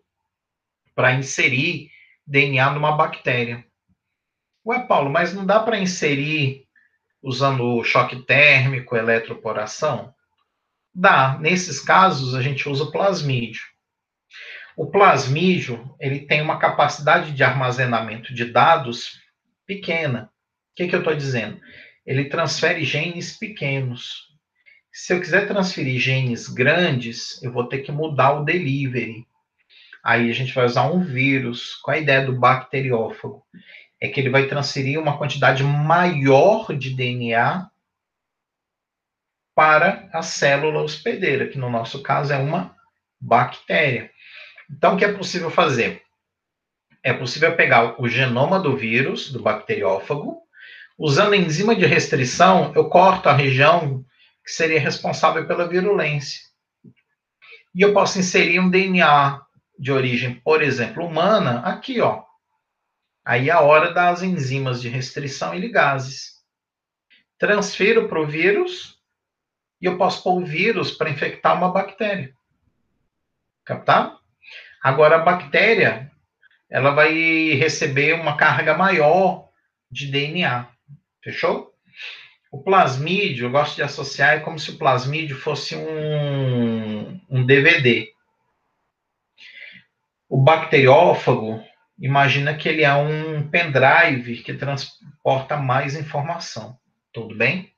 [0.95, 1.89] para inserir
[2.25, 3.65] DNA numa bactéria.
[4.65, 6.67] Ué, Paulo, mas não dá para inserir
[7.21, 10.13] usando choque térmico, eletroporação?
[10.99, 11.37] Dá.
[11.37, 13.61] Nesses casos, a gente usa o plasmídio.
[14.75, 19.21] O plasmídio, ele tem uma capacidade de armazenamento de dados
[19.67, 20.23] pequena.
[20.23, 21.61] O que, que eu estou dizendo?
[22.03, 24.23] Ele transfere genes pequenos.
[24.91, 29.23] Se eu quiser transferir genes grandes, eu vou ter que mudar o delivery.
[30.03, 31.75] Aí a gente vai usar um vírus.
[31.75, 33.43] Qual a ideia do bacteriófago?
[34.01, 37.69] É que ele vai transferir uma quantidade maior de DNA
[39.57, 42.75] para a célula hospedeira, que no nosso caso é uma
[43.19, 44.11] bactéria.
[44.69, 46.03] Então, o que é possível fazer?
[47.01, 50.43] É possível pegar o genoma do vírus, do bacteriófago,
[50.95, 54.05] usando a enzima de restrição, eu corto a região
[54.45, 56.39] que seria responsável pela virulência.
[57.73, 59.41] E eu posso inserir um DNA
[59.79, 62.21] de origem, por exemplo, humana, aqui, ó.
[63.25, 66.43] Aí é a hora das enzimas de restrição e ligases.
[67.39, 68.96] Transfiro para o vírus,
[69.81, 72.33] e eu posso pôr o vírus para infectar uma bactéria.
[73.63, 74.17] Captar?
[74.81, 76.11] Agora, a bactéria,
[76.69, 77.13] ela vai
[77.55, 79.49] receber uma carga maior
[79.91, 80.67] de DNA.
[81.23, 81.73] Fechou?
[82.51, 88.09] O plasmídio, eu gosto de associar, é como se o plasmídio fosse um, um DVD.
[90.29, 91.61] O bacteriófago,
[91.99, 96.77] imagina que ele é um pendrive que transporta mais informação.
[97.11, 97.73] Tudo bem?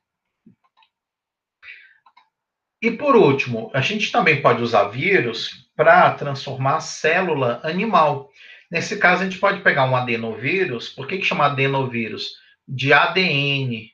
[2.82, 8.30] E por último, a gente também pode usar vírus para transformar a célula animal.
[8.72, 10.90] Nesse caso, a gente pode pegar um adenovírus.
[10.90, 12.36] Por que, que chama adenovírus?
[12.68, 13.92] De ADN,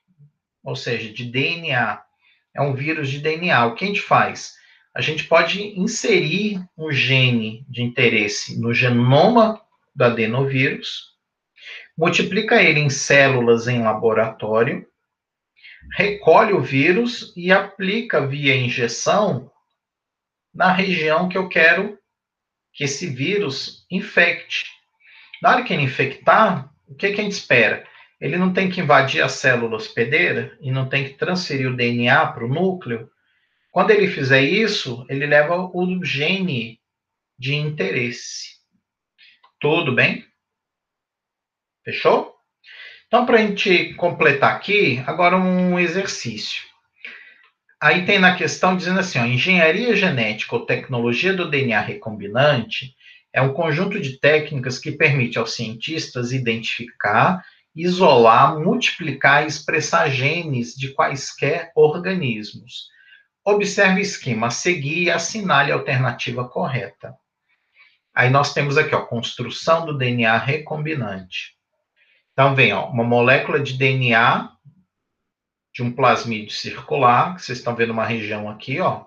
[0.64, 2.02] ou seja, de DNA.
[2.54, 3.66] É um vírus de DNA.
[3.66, 4.54] O que a gente faz?
[4.94, 9.62] A gente pode inserir um gene de interesse no genoma
[9.96, 11.16] do adenovírus,
[11.98, 14.86] multiplica ele em células em laboratório,
[15.94, 19.52] recolhe o vírus e aplica via injeção
[20.54, 21.98] na região que eu quero
[22.74, 24.66] que esse vírus infecte.
[25.42, 27.88] Na hora que ele infectar, o que, que a gente espera?
[28.20, 32.28] Ele não tem que invadir a célula hospedeira e não tem que transferir o DNA
[32.28, 33.10] para o núcleo.
[33.72, 36.80] Quando ele fizer isso, ele leva o gene
[37.38, 38.56] de interesse.
[39.60, 40.26] Tudo bem?
[41.84, 42.35] Fechou?
[43.08, 46.64] Então, para a gente completar aqui, agora um exercício.
[47.80, 52.95] Aí tem na questão dizendo assim: ó, engenharia genética ou tecnologia do DNA recombinante
[53.32, 57.43] é um conjunto de técnicas que permite aos cientistas identificar,
[57.76, 62.88] isolar, multiplicar e expressar genes de quaisquer organismos.
[63.43, 67.14] Observe o esquema a seguir e assinale a alternativa correta.
[68.16, 71.55] Aí nós temos aqui, ó, construção do DNA recombinante.
[72.36, 74.52] Então, vem, ó, uma molécula de DNA
[75.74, 79.06] de um plasmídio circular, que vocês estão vendo uma região aqui, ó.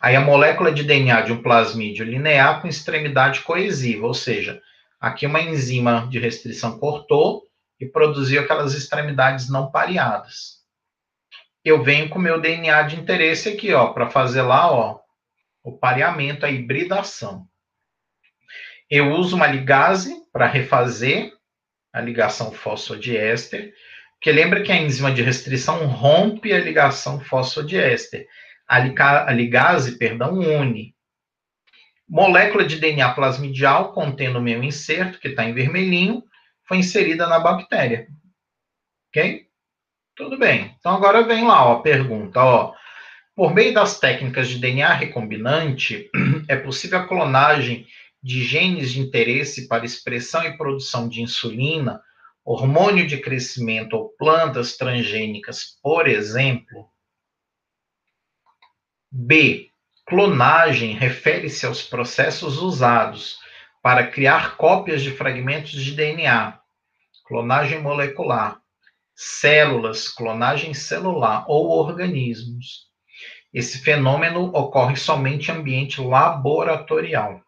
[0.00, 4.62] Aí a molécula de DNA de um plasmídio linear com extremidade coesiva, ou seja,
[5.00, 7.42] aqui uma enzima de restrição cortou
[7.80, 10.62] e produziu aquelas extremidades não pareadas.
[11.64, 15.00] Eu venho com meu DNA de interesse aqui, ó, para fazer lá, ó,
[15.64, 17.48] o pareamento, a hibridação.
[18.88, 21.32] Eu uso uma ligase para refazer
[21.94, 23.72] a ligação fosfodiéster,
[24.14, 28.26] porque lembra que a enzima de restrição rompe a ligação fosfodiéster.
[28.66, 28.80] A,
[29.32, 30.94] ligase, perdão, une.
[32.08, 36.24] Molécula de DNA plasmidial contendo o meu inserto, que está em vermelhinho,
[36.66, 38.08] foi inserida na bactéria.
[39.08, 39.46] Ok?
[40.16, 40.74] Tudo bem.
[40.78, 42.42] Então agora vem lá ó, a pergunta.
[42.42, 42.74] Ó.
[43.36, 46.10] Por meio das técnicas de DNA recombinante,
[46.48, 47.86] é possível a clonagem
[48.24, 52.00] de genes de interesse para expressão e produção de insulina,
[52.42, 56.88] hormônio de crescimento ou plantas transgênicas, por exemplo.
[59.12, 59.68] B.
[60.06, 63.38] Clonagem refere-se aos processos usados
[63.82, 66.58] para criar cópias de fragmentos de DNA,
[67.26, 68.58] clonagem molecular,
[69.14, 72.86] células, clonagem celular ou organismos.
[73.52, 77.43] Esse fenômeno ocorre somente em ambiente laboratorial.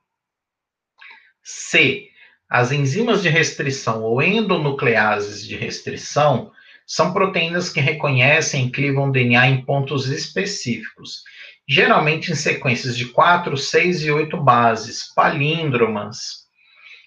[1.49, 2.09] C.
[2.51, 6.51] As enzimas de restrição ou endonucleases de restrição
[6.85, 11.23] são proteínas que reconhecem e clivam DNA em pontos específicos,
[11.69, 16.47] geralmente em sequências de 4, 6 e 8 bases, palíndromas.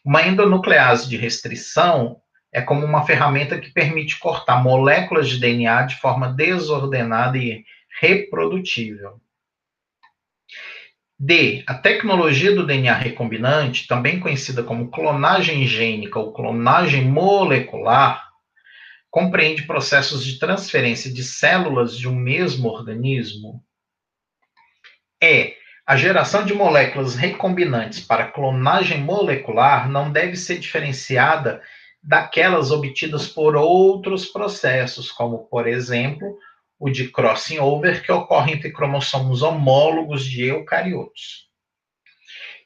[0.06, 5.98] Uma endonuclease de restrição é como uma ferramenta que permite cortar moléculas de DNA de
[5.98, 7.66] forma desordenada e
[8.00, 9.20] reprodutível.
[11.22, 11.66] D.
[11.68, 18.26] A tecnologia do DNA recombinante, também conhecida como clonagem gênica ou clonagem molecular,
[19.12, 23.62] compreende processos de transferência de células de um mesmo organismo.
[25.22, 25.56] E.
[25.86, 31.62] A geração de moléculas recombinantes para clonagem molecular não deve ser diferenciada
[32.02, 36.38] daquelas obtidas por outros processos, como, por exemplo,
[36.80, 41.50] o de crossing over, que ocorre entre cromossomos homólogos de eucariotos.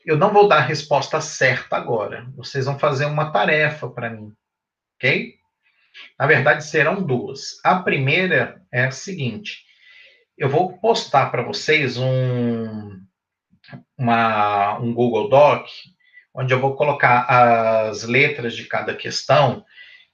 [0.05, 2.28] Eu não vou dar a resposta certa agora.
[2.36, 4.32] Vocês vão fazer uma tarefa para mim,
[4.97, 5.34] ok?
[6.20, 7.59] Na verdade, serão duas.
[7.64, 9.64] A primeira é a seguinte:
[10.38, 12.99] eu vou postar para vocês um,
[13.97, 15.68] uma, um Google Doc,
[16.36, 19.66] onde eu vou colocar as letras de cada questão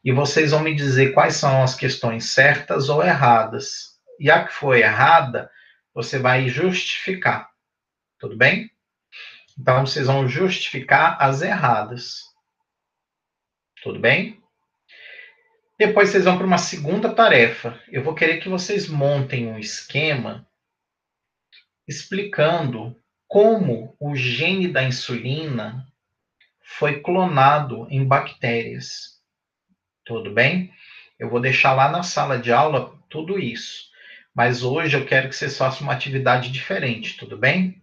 [0.03, 3.88] e vocês vão me dizer quais são as questões certas ou erradas
[4.19, 5.49] e a que foi errada,
[5.93, 7.49] você vai justificar.
[8.19, 8.69] Tudo bem?
[9.57, 12.23] Então, vocês vão justificar as erradas.
[13.81, 14.41] Tudo bem?
[15.77, 17.81] Depois vocês vão para uma segunda tarefa.
[17.87, 20.45] Eu vou querer que vocês montem um esquema
[21.87, 22.95] explicando
[23.27, 25.87] como o gene da insulina
[26.61, 29.21] foi clonado em bactérias.
[30.05, 30.73] Tudo bem?
[31.17, 33.88] Eu vou deixar lá na sala de aula tudo isso.
[34.33, 37.81] Mas hoje eu quero que vocês façam uma atividade diferente, tudo bem?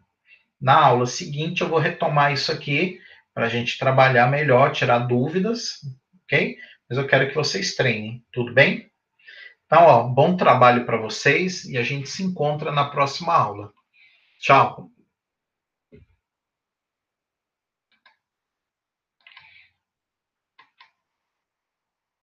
[0.60, 3.00] Na aula seguinte eu vou retomar isso aqui
[3.34, 5.80] para a gente trabalhar melhor, tirar dúvidas,
[6.24, 6.56] ok?
[6.88, 8.90] Mas eu quero que vocês treinem, tudo bem?
[9.66, 13.72] Então, ó, bom trabalho para vocês e a gente se encontra na próxima aula.
[14.40, 14.95] Tchau!